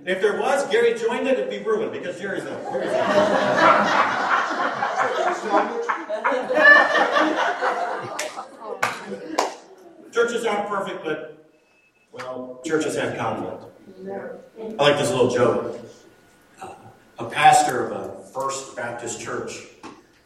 If 0.06 0.20
there 0.20 0.38
was, 0.38 0.66
Gary 0.70 0.94
joined 0.98 1.26
it, 1.26 1.38
it'd 1.38 1.50
be 1.50 1.58
ruined 1.58 1.92
because 1.92 2.20
Jerry's 2.20 2.44
not. 2.44 2.62
Jerry's 2.62 2.92
Churches 10.12 10.44
aren't 10.44 10.68
perfect, 10.68 11.04
but, 11.04 11.46
well, 12.12 12.60
churches 12.64 12.96
have 12.96 13.16
conflict. 13.16 13.64
I 14.78 14.82
like 14.82 14.98
this 14.98 15.10
little 15.10 15.30
joke. 15.30 15.80
Uh, 16.62 16.68
a 17.18 17.24
pastor 17.24 17.86
of 17.86 17.92
a 17.92 18.24
First 18.28 18.76
Baptist 18.76 19.20
church 19.20 19.64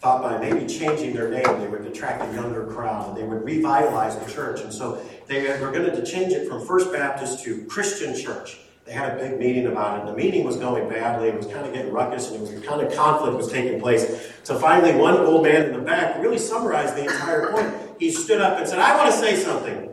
thought 0.00 0.22
by 0.22 0.38
maybe 0.38 0.66
changing 0.66 1.12
their 1.12 1.28
name, 1.28 1.61
they 1.61 1.66
would 1.66 1.84
attract 1.84 2.22
a 2.22 2.34
younger 2.34 2.66
crowd 2.66 3.16
they 3.16 3.24
would 3.24 3.44
revitalize 3.44 4.16
the 4.16 4.32
church. 4.32 4.61
And 4.61 4.72
so 4.72 5.04
they 5.26 5.42
were 5.61 5.72
going 5.72 5.90
to 5.90 6.06
change 6.06 6.32
it 6.32 6.48
from 6.48 6.64
First 6.64 6.92
Baptist 6.92 7.42
to 7.44 7.64
Christian 7.64 8.16
Church. 8.16 8.58
They 8.84 8.92
had 8.92 9.18
a 9.18 9.20
big 9.22 9.38
meeting 9.38 9.66
about 9.66 10.00
it. 10.00 10.06
The 10.06 10.16
meeting 10.16 10.44
was 10.44 10.56
going 10.56 10.88
badly. 10.88 11.28
It 11.28 11.37
was 11.37 11.46
kind 11.46 11.66
of 11.66 11.74
getting 11.74 11.92
ruckus, 11.92 12.30
and 12.30 12.37
it 12.37 12.40
was 12.40 12.64
kind 12.64 12.80
of 12.80 12.94
conflict 12.94 13.37
was 13.37 13.52
taking 13.52 13.80
place. 13.80 14.32
So 14.44 14.58
finally, 14.58 14.94
one 14.94 15.18
old 15.18 15.42
man 15.42 15.66
in 15.66 15.72
the 15.74 15.80
back 15.80 16.22
really 16.22 16.38
summarized 16.38 16.96
the 16.96 17.02
entire 17.02 17.52
point. 17.52 17.70
He 17.98 18.11
stood 18.11 18.40
up 18.40 18.56
and 18.56 18.66
said, 18.66 18.78
"I 18.78 18.96
want 18.96 19.12
to 19.12 19.18
say 19.18 19.37
something. 19.37 19.92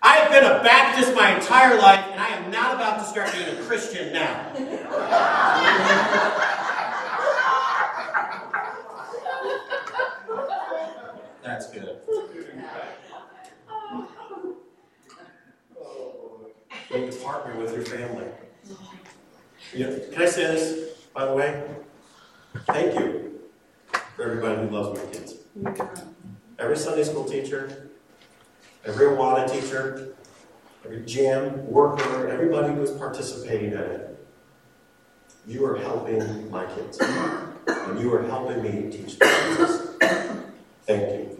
I 0.00 0.18
have 0.18 0.30
been 0.30 0.44
a 0.44 0.62
Baptist 0.62 1.16
my 1.16 1.34
entire 1.34 1.76
life, 1.78 2.04
and 2.12 2.20
I 2.20 2.28
am 2.28 2.52
not 2.52 2.76
about 2.76 3.00
to 3.00 3.04
start 3.06 3.32
being 3.32 3.48
a 3.48 3.60
Christian 3.62 4.12
now." 4.12 4.52
That's 11.42 11.70
good. 11.72 11.96
You 16.98 17.10
to 17.12 17.16
partner 17.18 17.60
with 17.60 17.72
your 17.74 17.84
family. 17.84 18.24
You 19.72 19.86
know, 19.86 19.98
can 20.12 20.22
I 20.22 20.26
say 20.26 20.46
this, 20.46 20.94
by 21.14 21.26
the 21.26 21.32
way? 21.32 21.62
Thank 22.66 22.98
you 22.98 23.40
for 24.16 24.24
everybody 24.24 24.62
who 24.62 24.70
loves 24.74 24.98
my 24.98 25.06
kids. 25.12 25.34
Mm-hmm. 25.56 26.08
Every 26.58 26.76
Sunday 26.76 27.04
school 27.04 27.24
teacher, 27.24 27.90
every 28.84 29.06
Awana 29.06 29.48
teacher, 29.48 30.16
every 30.84 31.04
gym 31.04 31.70
worker, 31.70 32.28
everybody 32.28 32.74
who 32.74 32.82
is 32.82 32.90
participating 32.90 33.72
in 33.72 33.78
it. 33.78 34.26
You 35.46 35.64
are 35.66 35.76
helping 35.76 36.50
my 36.50 36.66
kids. 36.66 36.98
And 37.00 38.00
you 38.00 38.12
are 38.14 38.24
helping 38.24 38.62
me 38.62 38.90
teach 38.90 39.18
them 39.18 39.56
Jesus. 39.56 39.96
Thank 40.84 41.12
you. 41.12 41.37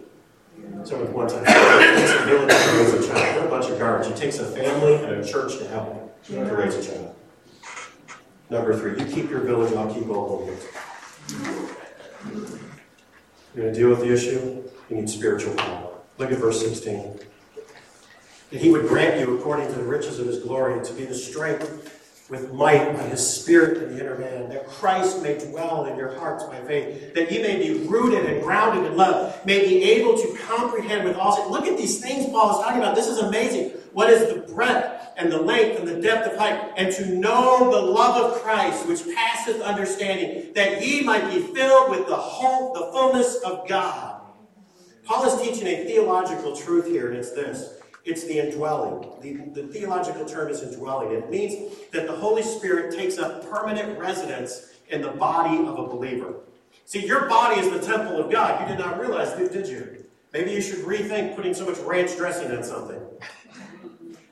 Time, 0.85 1.01
it 1.01 1.97
takes 1.97 2.13
a 2.13 2.25
village 2.25 2.49
to 2.49 2.71
raise 2.77 2.93
a 2.93 3.07
child. 3.07 3.35
What 3.35 3.45
a 3.45 3.49
bunch 3.49 3.69
of 3.69 3.79
garbage. 3.79 4.07
It 4.07 4.15
takes 4.15 4.39
a 4.39 4.45
family 4.45 4.95
and 4.95 5.11
a 5.11 5.27
church 5.27 5.57
to 5.57 5.67
help 5.67 6.23
to 6.25 6.55
raise 6.55 6.75
a 6.75 6.83
child. 6.83 7.15
Number 8.49 8.77
three, 8.77 8.97
you 8.97 9.05
keep 9.13 9.29
your 9.29 9.41
village, 9.41 9.73
I'll 9.73 9.93
keep 9.93 10.09
Oklahoma. 10.09 10.55
You're 13.53 13.63
going 13.63 13.73
to 13.73 13.73
deal 13.73 13.89
with 13.89 13.99
the 13.99 14.13
issue? 14.13 14.63
You 14.89 14.95
need 14.95 15.09
spiritual 15.09 15.53
power. 15.55 15.89
Look 16.17 16.31
at 16.31 16.37
verse 16.37 16.61
16. 16.61 17.19
That 18.51 18.61
he 18.61 18.71
would 18.71 18.87
grant 18.87 19.19
you, 19.19 19.37
according 19.37 19.67
to 19.67 19.73
the 19.73 19.83
riches 19.83 20.17
of 20.17 20.27
his 20.27 20.39
glory, 20.39 20.83
to 20.83 20.93
be 20.93 21.03
the 21.05 21.13
strength 21.13 21.98
with 22.29 22.53
might 22.53 22.93
by 22.93 23.03
his 23.03 23.27
Spirit 23.27 23.81
in 23.81 23.95
the 23.95 24.01
inner 24.01 24.17
man, 24.17 24.49
that 24.49 24.67
Christ 24.67 25.23
may 25.23 25.37
dwell 25.37 25.85
in 25.85 25.97
your 25.97 26.17
hearts 26.19 26.43
by 26.43 26.61
faith, 26.61 27.15
that 27.15 27.31
ye 27.31 27.41
may 27.41 27.57
be 27.57 27.87
rooted 27.87 28.25
and 28.25 28.43
grounded 28.43 28.85
in 28.85 28.95
love, 28.95 29.43
may 29.45 29.65
be 29.65 29.83
able 29.83 30.15
to 30.15 30.37
comprehend 30.45 31.05
with 31.05 31.17
all. 31.17 31.49
Look 31.51 31.65
at 31.65 31.77
these 31.77 31.99
things 31.99 32.29
Paul 32.29 32.59
is 32.59 32.63
talking 32.63 32.79
about. 32.79 32.95
This 32.95 33.07
is 33.07 33.17
amazing. 33.17 33.71
What 33.93 34.09
is 34.11 34.31
the 34.31 34.53
breadth 34.53 35.07
and 35.17 35.31
the 35.31 35.41
length 35.41 35.79
and 35.79 35.87
the 35.87 35.99
depth 35.99 36.31
of 36.31 36.37
height? 36.37 36.71
And 36.77 36.93
to 36.93 37.07
know 37.15 37.71
the 37.71 37.81
love 37.81 38.31
of 38.31 38.41
Christ, 38.43 38.87
which 38.87 39.03
passeth 39.15 39.61
understanding, 39.61 40.53
that 40.53 40.85
ye 40.85 41.01
might 41.01 41.33
be 41.33 41.41
filled 41.41 41.89
with 41.89 42.07
the 42.07 42.15
whole, 42.15 42.73
the 42.73 42.91
fullness 42.91 43.37
of 43.37 43.67
God. 43.67 44.21
Paul 45.03 45.25
is 45.25 45.41
teaching 45.41 45.67
a 45.67 45.83
theological 45.85 46.55
truth 46.55 46.85
here, 46.85 47.07
and 47.07 47.17
it's 47.17 47.31
this. 47.31 47.78
It's 48.05 48.23
the 48.23 48.39
indwelling. 48.39 49.09
The, 49.21 49.61
the 49.61 49.67
theological 49.67 50.25
term 50.25 50.49
is 50.49 50.61
indwelling. 50.61 51.11
It 51.11 51.29
means 51.29 51.75
that 51.91 52.07
the 52.07 52.15
Holy 52.15 52.43
Spirit 52.43 52.95
takes 52.95 53.17
up 53.17 53.49
permanent 53.49 53.99
residence 53.99 54.73
in 54.89 55.01
the 55.01 55.11
body 55.11 55.57
of 55.65 55.77
a 55.77 55.87
believer. 55.87 56.35
See, 56.85 57.05
your 57.05 57.27
body 57.27 57.59
is 57.59 57.69
the 57.69 57.85
temple 57.85 58.17
of 58.17 58.31
God. 58.31 58.61
You 58.61 58.75
did 58.75 58.83
not 58.83 58.99
realize 58.99 59.35
this, 59.35 59.51
did 59.51 59.67
you? 59.67 60.05
Maybe 60.33 60.51
you 60.51 60.61
should 60.61 60.79
rethink 60.79 61.35
putting 61.35 61.53
so 61.53 61.65
much 61.65 61.77
ranch 61.79 62.15
dressing 62.15 62.51
on 62.55 62.63
something. 62.63 62.98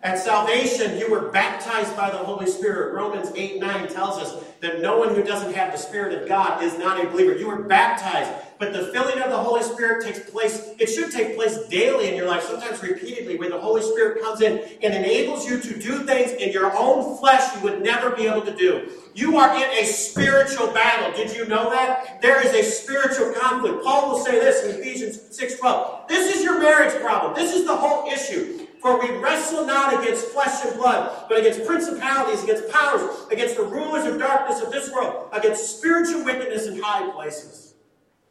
At 0.03 0.19
salvation, 0.19 0.99
you 0.99 1.09
were 1.09 1.31
baptized 1.31 1.97
by 1.97 2.11
the 2.11 2.17
Holy 2.17 2.45
Spirit. 2.45 2.93
Romans 2.93 3.31
8 3.33 3.59
9 3.59 3.87
tells 3.87 4.19
us 4.19 4.43
that 4.61 4.79
no 4.79 4.99
one 4.99 5.15
who 5.15 5.23
doesn't 5.23 5.55
have 5.55 5.71
the 5.71 5.77
Spirit 5.77 6.21
of 6.21 6.27
God 6.27 6.61
is 6.61 6.77
not 6.77 7.03
a 7.03 7.09
believer. 7.09 7.35
You 7.35 7.47
were 7.47 7.63
baptized, 7.63 8.31
but 8.59 8.73
the 8.73 8.91
filling 8.93 9.19
of 9.19 9.31
the 9.31 9.37
Holy 9.37 9.63
Spirit 9.63 10.05
takes 10.05 10.29
place, 10.29 10.69
it 10.77 10.87
should 10.87 11.11
take 11.11 11.35
place 11.35 11.57
daily 11.69 12.09
in 12.09 12.15
your 12.15 12.27
life, 12.27 12.43
sometimes 12.43 12.81
repeatedly, 12.83 13.39
where 13.39 13.49
the 13.49 13.59
Holy 13.59 13.81
Spirit 13.81 14.21
comes 14.21 14.41
in 14.41 14.59
and 14.83 14.93
enables 14.93 15.49
you 15.49 15.59
to 15.59 15.79
do 15.79 16.03
things 16.05 16.31
in 16.31 16.51
your 16.51 16.77
own 16.77 17.17
flesh 17.17 17.55
you 17.55 17.61
would 17.63 17.81
never 17.81 18.11
be 18.11 18.27
able 18.27 18.41
to 18.41 18.55
do. 18.55 18.91
You 19.15 19.37
are 19.37 19.55
in 19.55 19.83
a 19.83 19.83
spiritual 19.83 20.67
battle. 20.73 21.11
Did 21.17 21.35
you 21.35 21.47
know 21.47 21.71
that? 21.71 22.21
There 22.21 22.45
is 22.45 22.53
a 22.53 22.61
spiritual 22.61 23.33
conflict. 23.33 23.83
Paul 23.83 24.11
will 24.11 24.19
say 24.19 24.33
this 24.33 24.63
in 24.63 24.79
Ephesians 24.79 25.35
6 25.35 25.57
12. 25.57 26.07
This 26.07 26.35
is 26.35 26.43
your 26.43 26.59
marriage 26.59 27.01
problem. 27.01 27.33
This 27.33 27.55
is 27.55 27.65
the 27.65 27.75
whole 27.75 28.07
issue. 28.11 28.66
For 28.87 29.01
we 29.01 29.17
wrestle 29.17 29.65
not 29.65 30.01
against 30.01 30.27
flesh 30.27 30.63
and 30.63 30.77
blood, 30.77 31.25
but 31.27 31.37
against 31.37 31.65
principalities, 31.65 32.41
against 32.41 32.69
powers, 32.69 33.25
against 33.29 33.57
the 33.57 33.63
rulers 33.63 34.05
of 34.05 34.17
darkness 34.17 34.61
of 34.61 34.71
this 34.71 34.89
world, 34.89 35.27
against 35.33 35.77
spiritual 35.77 36.23
wickedness 36.23 36.67
in 36.67 36.79
high 36.81 37.09
places. 37.11 37.73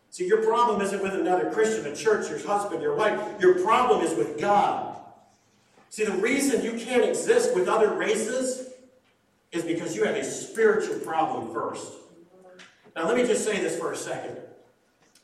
See, 0.08 0.26
your 0.26 0.42
problem 0.42 0.80
isn't 0.80 1.02
with 1.02 1.12
another 1.12 1.50
Christian, 1.50 1.84
a 1.84 1.94
church, 1.94 2.30
your 2.30 2.38
husband, 2.38 2.80
your 2.80 2.96
wife. 2.96 3.20
Your 3.38 3.62
problem 3.62 4.02
is 4.02 4.14
with 4.14 4.40
God. 4.40 4.96
See, 5.90 6.06
the 6.06 6.12
reason 6.12 6.64
you 6.64 6.82
can't 6.82 7.04
exist 7.04 7.54
with 7.54 7.68
other 7.68 7.92
races 7.92 8.70
is 9.52 9.62
because 9.62 9.94
you 9.94 10.04
have 10.04 10.16
a 10.16 10.24
spiritual 10.24 10.98
problem 11.00 11.52
first. 11.52 11.86
Now, 12.94 13.06
let 13.06 13.18
me 13.18 13.26
just 13.26 13.44
say 13.44 13.60
this 13.60 13.78
for 13.78 13.92
a 13.92 13.96
second. 13.96 14.38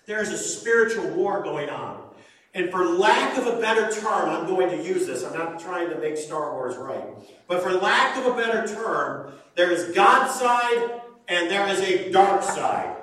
There 0.04 0.20
is 0.20 0.28
a 0.28 0.36
spiritual 0.36 1.08
war 1.08 1.42
going 1.42 1.70
on. 1.70 2.01
And 2.54 2.70
for 2.70 2.84
lack 2.84 3.38
of 3.38 3.46
a 3.46 3.60
better 3.60 3.90
term, 3.90 4.28
I'm 4.28 4.46
going 4.46 4.68
to 4.68 4.84
use 4.84 5.06
this. 5.06 5.24
I'm 5.24 5.32
not 5.38 5.58
trying 5.58 5.88
to 5.88 5.98
make 5.98 6.18
Star 6.18 6.52
Wars 6.52 6.76
right. 6.76 7.04
But 7.48 7.62
for 7.62 7.72
lack 7.72 8.18
of 8.18 8.26
a 8.26 8.36
better 8.36 8.66
term, 8.66 9.32
there 9.54 9.70
is 9.70 9.94
God's 9.94 10.38
side 10.38 11.00
and 11.28 11.50
there 11.50 11.66
is 11.68 11.80
a 11.80 12.10
dark 12.10 12.42
side. 12.42 12.96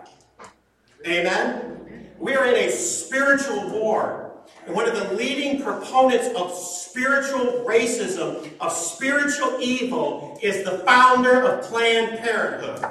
Amen? 1.08 2.10
We 2.20 2.36
are 2.36 2.46
in 2.46 2.56
a 2.56 2.70
spiritual 2.70 3.70
war. 3.70 4.34
And 4.68 4.76
one 4.76 4.88
of 4.88 4.96
the 4.96 5.16
leading 5.16 5.64
proponents 5.64 6.28
of 6.36 6.54
spiritual 6.54 7.66
racism, 7.68 8.52
of 8.60 8.72
spiritual 8.72 9.58
evil, 9.60 10.38
is 10.44 10.64
the 10.64 10.80
founder 10.80 11.42
of 11.42 11.64
Planned 11.64 12.20
Parenthood. 12.20 12.86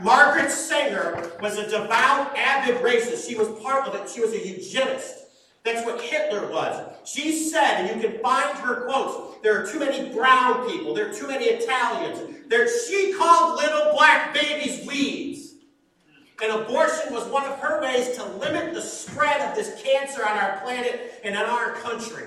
Margaret 0.00 0.50
Sanger 0.50 1.32
was 1.40 1.58
a 1.58 1.64
devout, 1.64 2.36
avid 2.36 2.76
racist. 2.82 3.28
She 3.28 3.36
was 3.36 3.48
part 3.60 3.86
of 3.86 3.94
it. 3.94 4.08
She 4.08 4.20
was 4.20 4.32
a 4.32 4.38
eugenist. 4.38 5.19
That's 5.64 5.84
what 5.84 6.00
Hitler 6.00 6.50
was. 6.50 6.96
She 7.04 7.32
said, 7.32 7.84
and 7.84 8.02
you 8.02 8.08
can 8.08 8.20
find 8.20 8.56
her 8.58 8.86
quotes, 8.86 9.38
there 9.42 9.62
are 9.62 9.66
too 9.66 9.78
many 9.78 10.12
brown 10.12 10.68
people, 10.68 10.94
there 10.94 11.10
are 11.10 11.14
too 11.14 11.28
many 11.28 11.46
Italians. 11.46 12.48
There, 12.48 12.66
she 12.86 13.14
called 13.14 13.58
little 13.58 13.92
black 13.92 14.34
babies 14.34 14.86
weeds. 14.86 15.54
And 16.42 16.52
abortion 16.52 17.12
was 17.12 17.24
one 17.26 17.44
of 17.44 17.58
her 17.58 17.82
ways 17.82 18.16
to 18.16 18.24
limit 18.24 18.72
the 18.72 18.80
spread 18.80 19.42
of 19.42 19.54
this 19.54 19.82
cancer 19.82 20.26
on 20.26 20.38
our 20.38 20.58
planet 20.62 21.20
and 21.22 21.34
in 21.34 21.40
our 21.40 21.74
country. 21.74 22.24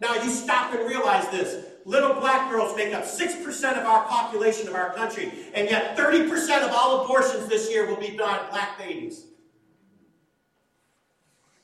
Now, 0.00 0.14
you 0.14 0.30
stop 0.30 0.72
and 0.72 0.88
realize 0.88 1.28
this. 1.28 1.66
Little 1.84 2.14
black 2.14 2.50
girls 2.50 2.76
make 2.76 2.94
up 2.94 3.04
6% 3.04 3.78
of 3.78 3.84
our 3.84 4.04
population 4.04 4.68
of 4.68 4.74
our 4.74 4.94
country, 4.94 5.32
and 5.54 5.68
yet 5.68 5.96
30% 5.96 6.62
of 6.62 6.70
all 6.72 7.04
abortions 7.04 7.46
this 7.48 7.70
year 7.70 7.86
will 7.86 8.00
be 8.00 8.16
done 8.16 8.40
black 8.50 8.78
babies. 8.78 9.24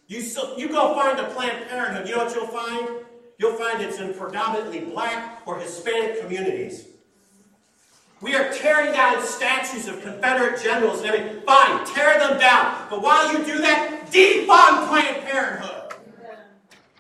You, 0.07 0.23
you 0.57 0.69
go 0.69 0.95
find 0.95 1.19
a 1.19 1.31
Planned 1.31 1.69
Parenthood, 1.69 2.09
you 2.09 2.17
know 2.17 2.25
what 2.25 2.35
you'll 2.35 2.47
find? 2.47 2.89
You'll 3.39 3.57
find 3.57 3.83
it's 3.83 3.99
in 3.99 4.15
predominantly 4.15 4.81
black 4.81 5.43
or 5.47 5.59
Hispanic 5.59 6.21
communities. 6.21 6.87
We 8.21 8.35
are 8.35 8.53
tearing 8.53 8.93
down 8.93 9.23
statues 9.23 9.89
of 9.89 10.01
Confederate 10.03 10.63
generals 10.63 11.01
and 11.01 11.09
everything. 11.09 11.43
Fine, 11.43 11.85
tear 11.87 12.19
them 12.19 12.39
down. 12.39 12.87
But 12.89 13.03
while 13.03 13.33
you 13.33 13.45
do 13.45 13.59
that, 13.59 14.07
defund 14.11 14.89
Planned 14.89 15.25
Parenthood. 15.25 15.95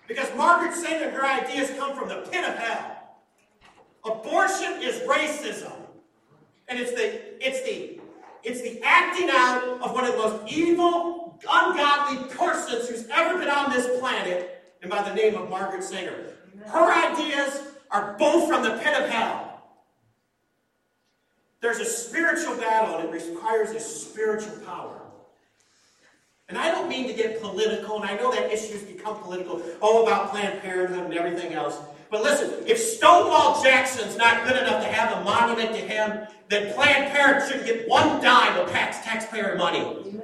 Because 0.06 0.34
Margaret 0.36 0.74
Sanger 0.74 1.06
and 1.06 1.14
her 1.14 1.24
ideas 1.24 1.70
come 1.78 1.96
from 1.96 2.08
the 2.08 2.28
pit 2.30 2.44
of 2.44 2.56
hell. 2.56 3.16
Abortion 4.04 4.82
is 4.82 4.96
racism. 5.08 5.72
And 6.68 6.78
it's 6.78 6.92
the, 6.92 7.46
it's 7.46 7.62
the, 7.62 8.00
it's 8.42 8.60
the 8.60 8.82
acting 8.82 9.30
out 9.30 9.80
of 9.80 9.92
one 9.92 10.04
of 10.04 10.12
the 10.12 10.18
most 10.18 10.52
evil 10.52 11.23
ungodly 11.48 12.34
persons 12.34 12.88
who's 12.88 13.08
ever 13.08 13.38
been 13.38 13.48
on 13.48 13.70
this 13.70 13.98
planet, 13.98 14.62
and 14.82 14.90
by 14.90 15.02
the 15.02 15.14
name 15.14 15.34
of 15.34 15.48
Margaret 15.48 15.82
Sanger. 15.82 16.34
Her 16.66 17.12
ideas 17.12 17.62
are 17.90 18.16
both 18.18 18.48
from 18.48 18.62
the 18.62 18.70
pit 18.82 18.94
of 19.00 19.08
hell. 19.08 19.62
There's 21.60 21.78
a 21.78 21.84
spiritual 21.84 22.56
battle, 22.56 22.98
and 22.98 23.08
it 23.08 23.12
requires 23.12 23.70
a 23.70 23.80
spiritual 23.80 24.56
power. 24.66 25.00
And 26.48 26.58
I 26.58 26.70
don't 26.70 26.88
mean 26.88 27.06
to 27.08 27.14
get 27.14 27.40
political, 27.40 27.96
and 28.00 28.04
I 28.04 28.16
know 28.16 28.30
that 28.30 28.52
issues 28.52 28.82
become 28.82 29.18
political, 29.18 29.62
oh, 29.80 30.04
about 30.04 30.30
Planned 30.30 30.60
Parenthood 30.60 31.04
and 31.04 31.14
everything 31.14 31.54
else. 31.54 31.78
But 32.10 32.22
listen, 32.22 32.52
if 32.66 32.78
Stonewall 32.78 33.62
Jackson's 33.62 34.16
not 34.16 34.46
good 34.46 34.56
enough 34.56 34.82
to 34.82 34.88
have 34.88 35.16
a 35.18 35.24
monument 35.24 35.70
to 35.70 35.80
him, 35.80 36.26
then 36.50 36.74
Planned 36.74 37.12
Parenthood 37.12 37.48
shouldn't 37.48 37.66
get 37.66 37.88
one 37.88 38.22
dime 38.22 38.58
of 38.60 38.70
tax, 38.70 38.98
taxpayer 39.04 39.56
money. 39.56 40.20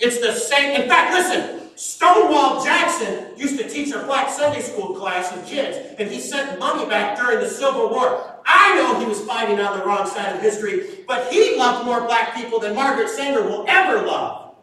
It's 0.00 0.20
the 0.20 0.32
same. 0.32 0.80
In 0.80 0.88
fact, 0.88 1.12
listen, 1.12 1.70
Stonewall 1.76 2.64
Jackson 2.64 3.36
used 3.36 3.58
to 3.58 3.68
teach 3.68 3.92
a 3.92 4.02
black 4.04 4.30
Sunday 4.30 4.62
school 4.62 4.94
class 4.94 5.36
of 5.36 5.44
kids, 5.46 5.94
and 5.98 6.10
he 6.10 6.20
sent 6.20 6.58
money 6.58 6.86
back 6.86 7.16
during 7.16 7.40
the 7.40 7.48
Civil 7.48 7.90
War. 7.90 8.40
I 8.44 8.74
know 8.74 8.98
he 8.98 9.06
was 9.06 9.20
fighting 9.20 9.60
on 9.60 9.78
the 9.78 9.84
wrong 9.84 10.06
side 10.06 10.34
of 10.34 10.42
history, 10.42 11.04
but 11.06 11.32
he 11.32 11.56
loved 11.56 11.84
more 11.84 12.00
black 12.06 12.34
people 12.34 12.58
than 12.58 12.74
Margaret 12.74 13.08
Sanger 13.08 13.42
will 13.42 13.64
ever 13.68 14.06
love. 14.06 14.54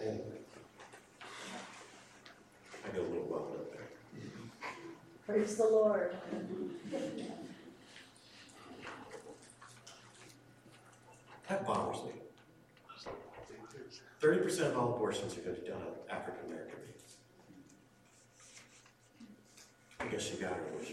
I 0.00 0.08
go 2.94 3.00
a 3.00 3.02
little 3.02 3.26
wild 3.28 3.54
up 3.54 3.72
there. 3.72 3.88
Praise 5.26 5.56
the 5.56 5.64
Lord. 5.64 6.16
That 11.52 11.66
bothers 11.66 12.02
me. 12.04 12.12
30% 14.22 14.70
of 14.70 14.78
all 14.78 14.94
abortions 14.94 15.36
are 15.36 15.42
going 15.42 15.54
to 15.54 15.60
be 15.60 15.68
done 15.68 15.82
on 15.82 15.92
African 16.08 16.46
American 16.46 16.78
babies. 16.78 17.16
I 20.00 20.06
guess 20.06 20.30
you 20.30 20.38
got 20.38 20.54
her 20.54 20.64
wish. 20.78 20.92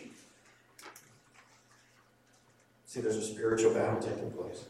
See, 2.88 3.00
there's 3.00 3.16
a 3.16 3.22
spiritual 3.22 3.74
battle 3.74 4.02
taking 4.02 4.32
place. 4.32 4.66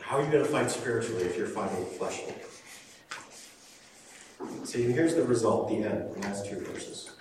How 0.00 0.18
are 0.18 0.24
you 0.24 0.32
going 0.32 0.44
to 0.44 0.50
fight 0.50 0.68
spiritually 0.68 1.22
if 1.22 1.38
you're 1.38 1.46
fighting 1.46 1.86
fleshly? 1.96 2.34
See, 4.64 4.84
and 4.84 4.92
here's 4.92 5.14
the 5.14 5.22
result, 5.22 5.68
the 5.68 5.76
end, 5.76 6.12
the 6.12 6.20
last 6.22 6.46
two 6.46 6.58
verses. 6.58 7.12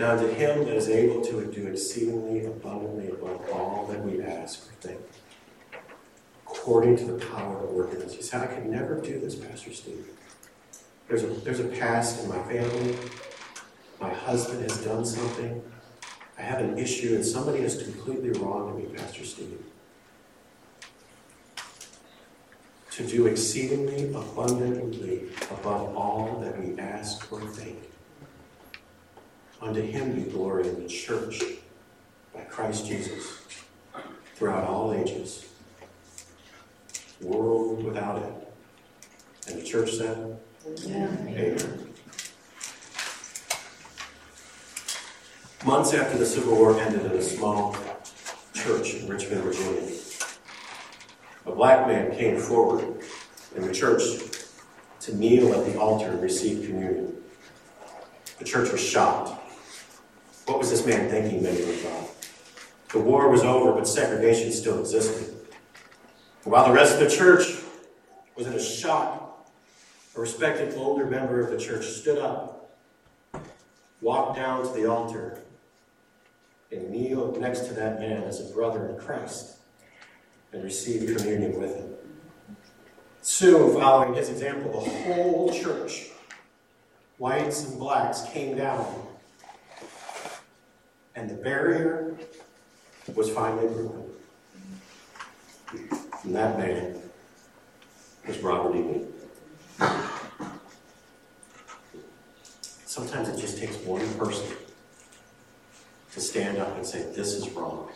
Now, 0.00 0.16
to 0.16 0.32
him 0.32 0.64
that 0.64 0.76
is 0.76 0.88
able 0.88 1.22
to 1.26 1.44
do 1.52 1.66
exceedingly 1.66 2.46
abundantly 2.46 3.08
above 3.08 3.50
all 3.50 3.86
that 3.90 4.02
we 4.02 4.22
ask 4.22 4.66
or 4.66 4.72
think, 4.80 4.98
according 6.46 6.96
to 6.96 7.04
the 7.04 7.26
power 7.26 7.60
that 7.60 7.70
worketh 7.70 8.00
in 8.00 8.06
us. 8.06 8.14
He 8.14 8.22
said, 8.22 8.40
I 8.40 8.46
could 8.46 8.64
never 8.64 8.98
do 8.98 9.20
this, 9.20 9.34
Pastor 9.34 9.74
Steve. 9.74 10.06
There's 11.06 11.22
a, 11.22 11.26
there's 11.26 11.60
a 11.60 11.64
past 11.64 12.22
in 12.22 12.30
my 12.30 12.42
family. 12.44 12.96
My 14.00 14.08
husband 14.08 14.62
has 14.62 14.82
done 14.82 15.04
something. 15.04 15.62
I 16.38 16.42
have 16.44 16.60
an 16.60 16.78
issue, 16.78 17.14
and 17.14 17.22
somebody 17.22 17.58
is 17.58 17.82
completely 17.82 18.30
wrong 18.40 18.72
to 18.72 18.78
me, 18.78 18.96
Pastor 18.96 19.26
Steve. 19.26 19.62
To 22.92 23.06
do 23.06 23.26
exceedingly 23.26 24.14
abundantly 24.14 25.24
above 25.50 25.94
all 25.94 26.40
that 26.40 26.58
we 26.58 26.78
ask 26.78 27.30
or 27.30 27.42
think 27.42 27.89
Unto 29.60 29.82
him 29.82 30.14
be 30.14 30.22
glory 30.22 30.68
in 30.68 30.82
the 30.82 30.88
church 30.88 31.42
by 32.34 32.40
Christ 32.42 32.86
Jesus 32.86 33.42
throughout 34.34 34.64
all 34.64 34.94
ages, 34.94 35.46
world 37.20 37.84
without 37.84 38.22
end. 38.22 38.34
And 39.48 39.60
the 39.60 39.64
church 39.64 39.92
said, 39.92 40.38
Amen. 40.66 41.28
Amen. 41.28 41.86
Months 45.66 45.92
after 45.92 46.16
the 46.16 46.24
Civil 46.24 46.56
War 46.56 46.80
ended 46.80 47.04
in 47.04 47.12
a 47.12 47.22
small 47.22 47.76
church 48.54 48.94
in 48.94 49.08
Richmond, 49.08 49.42
Virginia, 49.42 49.92
a 51.44 51.52
black 51.52 51.86
man 51.86 52.16
came 52.16 52.38
forward 52.38 53.02
in 53.54 53.66
the 53.66 53.72
church 53.72 54.02
to 55.00 55.16
kneel 55.16 55.52
at 55.52 55.66
the 55.66 55.78
altar 55.78 56.12
and 56.12 56.22
receive 56.22 56.66
communion. 56.66 57.14
The 58.38 58.44
church 58.44 58.72
was 58.72 58.80
shocked. 58.80 59.39
What 60.46 60.58
was 60.58 60.70
this 60.70 60.86
man 60.86 61.08
thinking, 61.08 61.42
many 61.42 61.56
thought? 61.56 62.10
The 62.90 62.98
war 62.98 63.28
was 63.28 63.42
over, 63.42 63.72
but 63.72 63.86
segregation 63.86 64.50
still 64.52 64.80
existed. 64.80 65.34
While 66.44 66.66
the 66.66 66.72
rest 66.72 66.94
of 66.94 67.00
the 67.00 67.14
church 67.14 67.62
was 68.36 68.46
in 68.46 68.54
a 68.54 68.62
shock, 68.62 69.48
a 70.16 70.20
respected 70.20 70.74
older 70.76 71.06
member 71.06 71.40
of 71.40 71.50
the 71.50 71.58
church 71.58 71.84
stood 71.86 72.18
up, 72.18 72.74
walked 74.00 74.36
down 74.36 74.66
to 74.66 74.72
the 74.72 74.90
altar, 74.90 75.38
and 76.72 76.90
kneeled 76.90 77.40
next 77.40 77.66
to 77.66 77.74
that 77.74 78.00
man 78.00 78.24
as 78.24 78.40
a 78.40 78.52
brother 78.54 78.88
in 78.88 78.96
Christ 78.96 79.56
and 80.52 80.64
received 80.64 81.16
communion 81.16 81.60
with 81.60 81.76
him. 81.76 81.94
Soon, 83.22 83.74
following 83.74 84.14
his 84.14 84.30
example, 84.30 84.72
the 84.72 84.90
whole 84.90 85.52
church, 85.52 86.08
whites 87.18 87.64
and 87.64 87.78
blacks, 87.78 88.22
came 88.32 88.56
down, 88.56 89.06
and 91.14 91.28
the 91.28 91.34
barrier 91.34 92.16
was 93.14 93.30
finally 93.30 93.66
broken. 93.68 94.04
And 96.24 96.34
that 96.34 96.58
man 96.58 97.00
was 98.26 98.38
Robert 98.38 98.76
E. 98.76 98.82
Lee. 98.82 99.06
Sometimes 102.84 103.28
it 103.28 103.40
just 103.40 103.58
takes 103.58 103.76
one 103.78 104.06
person 104.14 104.56
to 106.12 106.20
stand 106.20 106.58
up 106.58 106.76
and 106.76 106.84
say, 106.86 107.02
This 107.14 107.34
is 107.34 107.48
wrong. 107.50 107.88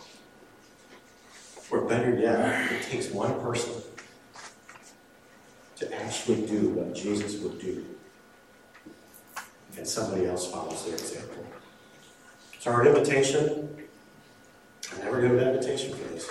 Or 1.71 1.83
better 1.83 2.17
yet, 2.19 2.71
it 2.71 2.83
takes 2.83 3.11
one 3.11 3.41
person 3.41 3.73
to 5.77 5.95
actually 6.03 6.47
do 6.47 6.69
what 6.71 6.95
Jesus 6.95 7.41
would 7.43 7.61
do. 7.61 7.85
And 9.77 9.87
somebody 9.87 10.27
else 10.27 10.51
follows 10.51 10.85
their 10.85 10.95
example. 10.95 11.44
So, 12.65 12.73
our 12.73 12.87
invitation 12.87 13.77
I 14.91 15.05
never 15.05 15.21
give 15.21 15.33
an 15.33 15.49
invitation 15.49 15.95
for 15.95 16.03
this. 16.15 16.31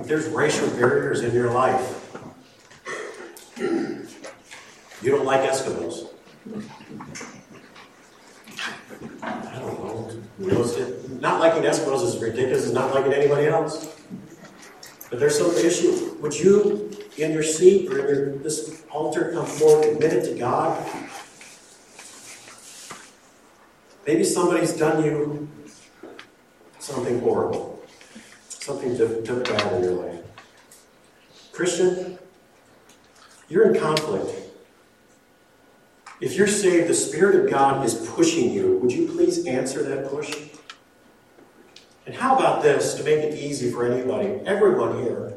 If 0.00 0.08
there's 0.08 0.26
racial 0.26 0.68
barriers 0.70 1.20
in 1.20 1.32
your 1.32 1.52
life, 1.52 2.18
you 3.56 5.10
don't 5.12 5.24
like 5.24 5.48
Eskimos. 5.48 6.08
I 9.22 9.58
don't 9.60 9.80
know. 9.80 10.20
Not 11.20 11.38
liking 11.38 11.62
Eskimos 11.62 12.02
is 12.04 12.20
ridiculous. 12.20 12.64
It's 12.64 12.74
not 12.74 12.92
liking 12.92 13.12
anybody 13.12 13.46
else. 13.46 13.94
But 15.08 15.20
there's 15.20 15.38
some 15.38 15.52
issue. 15.52 16.16
Would 16.20 16.34
you, 16.34 16.90
in 17.16 17.30
your 17.30 17.44
seat 17.44 17.92
or 17.92 18.00
in 18.00 18.06
your, 18.08 18.38
this 18.38 18.82
altar, 18.90 19.30
come 19.34 19.46
forward, 19.46 19.84
admit 19.84 20.14
it 20.14 20.32
to 20.32 20.36
God? 20.36 20.84
Maybe 24.06 24.24
somebody's 24.24 24.76
done 24.76 25.02
you 25.02 25.48
something 26.78 27.20
horrible, 27.20 27.82
something 28.48 28.96
took, 28.96 29.24
bad 29.24 29.72
in 29.72 29.82
your 29.82 29.92
life. 29.92 30.20
Christian, 31.52 32.18
you're 33.48 33.72
in 33.72 33.80
conflict. 33.80 34.30
If 36.20 36.36
you're 36.36 36.46
saved, 36.46 36.88
the 36.88 36.94
Spirit 36.94 37.44
of 37.44 37.50
God 37.50 37.84
is 37.84 37.94
pushing 38.10 38.52
you. 38.52 38.78
Would 38.78 38.92
you 38.92 39.08
please 39.08 39.46
answer 39.46 39.82
that 39.82 40.10
push? 40.10 40.36
And 42.06 42.14
how 42.14 42.36
about 42.36 42.62
this 42.62 42.94
to 42.94 43.04
make 43.04 43.20
it 43.20 43.38
easy 43.38 43.70
for 43.70 43.90
anybody, 43.90 44.28
everyone 44.44 45.02
here? 45.02 45.34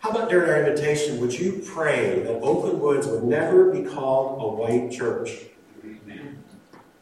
How 0.00 0.10
about 0.10 0.28
during 0.28 0.50
our 0.50 0.62
invitation, 0.66 1.20
would 1.20 1.38
you 1.38 1.62
pray 1.66 2.20
that 2.20 2.40
Oakland 2.40 2.80
Woods 2.80 3.06
would 3.06 3.24
never 3.24 3.72
be 3.72 3.82
called 3.82 4.42
a 4.42 4.48
white 4.48 4.90
church? 4.90 5.30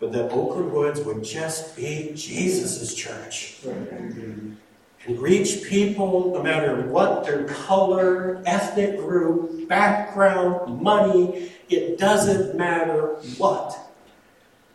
But 0.00 0.12
that 0.12 0.30
Oakland 0.30 0.72
Woods 0.72 1.00
would 1.00 1.24
just 1.24 1.76
be 1.76 2.12
Jesus' 2.14 2.94
church. 2.94 3.58
And 3.64 5.18
reach 5.20 5.64
people 5.64 6.32
no 6.34 6.42
matter 6.42 6.82
what 6.82 7.24
their 7.24 7.44
color, 7.44 8.42
ethnic 8.44 8.98
group, 8.98 9.68
background, 9.68 10.82
money, 10.82 11.52
it 11.68 11.98
doesn't 11.98 12.56
matter 12.56 13.16
what. 13.38 13.76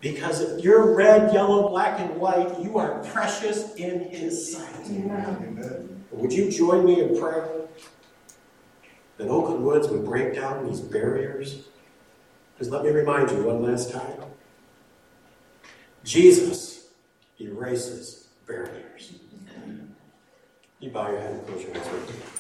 Because 0.02 0.42
if 0.42 0.64
you're 0.64 0.96
red, 0.96 1.34
yellow, 1.34 1.70
black, 1.70 2.00
and 2.00 2.20
white, 2.20 2.60
you 2.62 2.78
are 2.78 3.00
precious 3.06 3.74
in 3.76 4.10
His 4.10 4.54
sight. 4.54 4.86
Amen. 4.88 6.04
Would 6.12 6.34
you 6.34 6.52
join 6.52 6.86
me 6.86 7.02
in 7.02 7.18
prayer 7.20 7.50
that 9.18 9.28
Oakland 9.28 9.64
Woods 9.64 9.88
would 9.88 10.04
break 10.04 10.36
down 10.36 10.68
these 10.68 10.82
barriers? 10.82 11.68
Because 12.54 12.72
let 12.72 12.84
me 12.84 12.92
remind 12.92 13.32
you 13.32 13.44
one 13.44 13.64
last 13.64 13.92
time 13.92 14.24
Jesus 16.04 16.88
erases 17.40 18.28
barriers. 18.46 19.14
You 20.80 20.90
bow 20.90 21.10
your 21.10 21.22
head 21.22 21.32
and 21.32 21.48
close 21.48 21.64
your 21.64 21.78
eyes. 21.78 22.33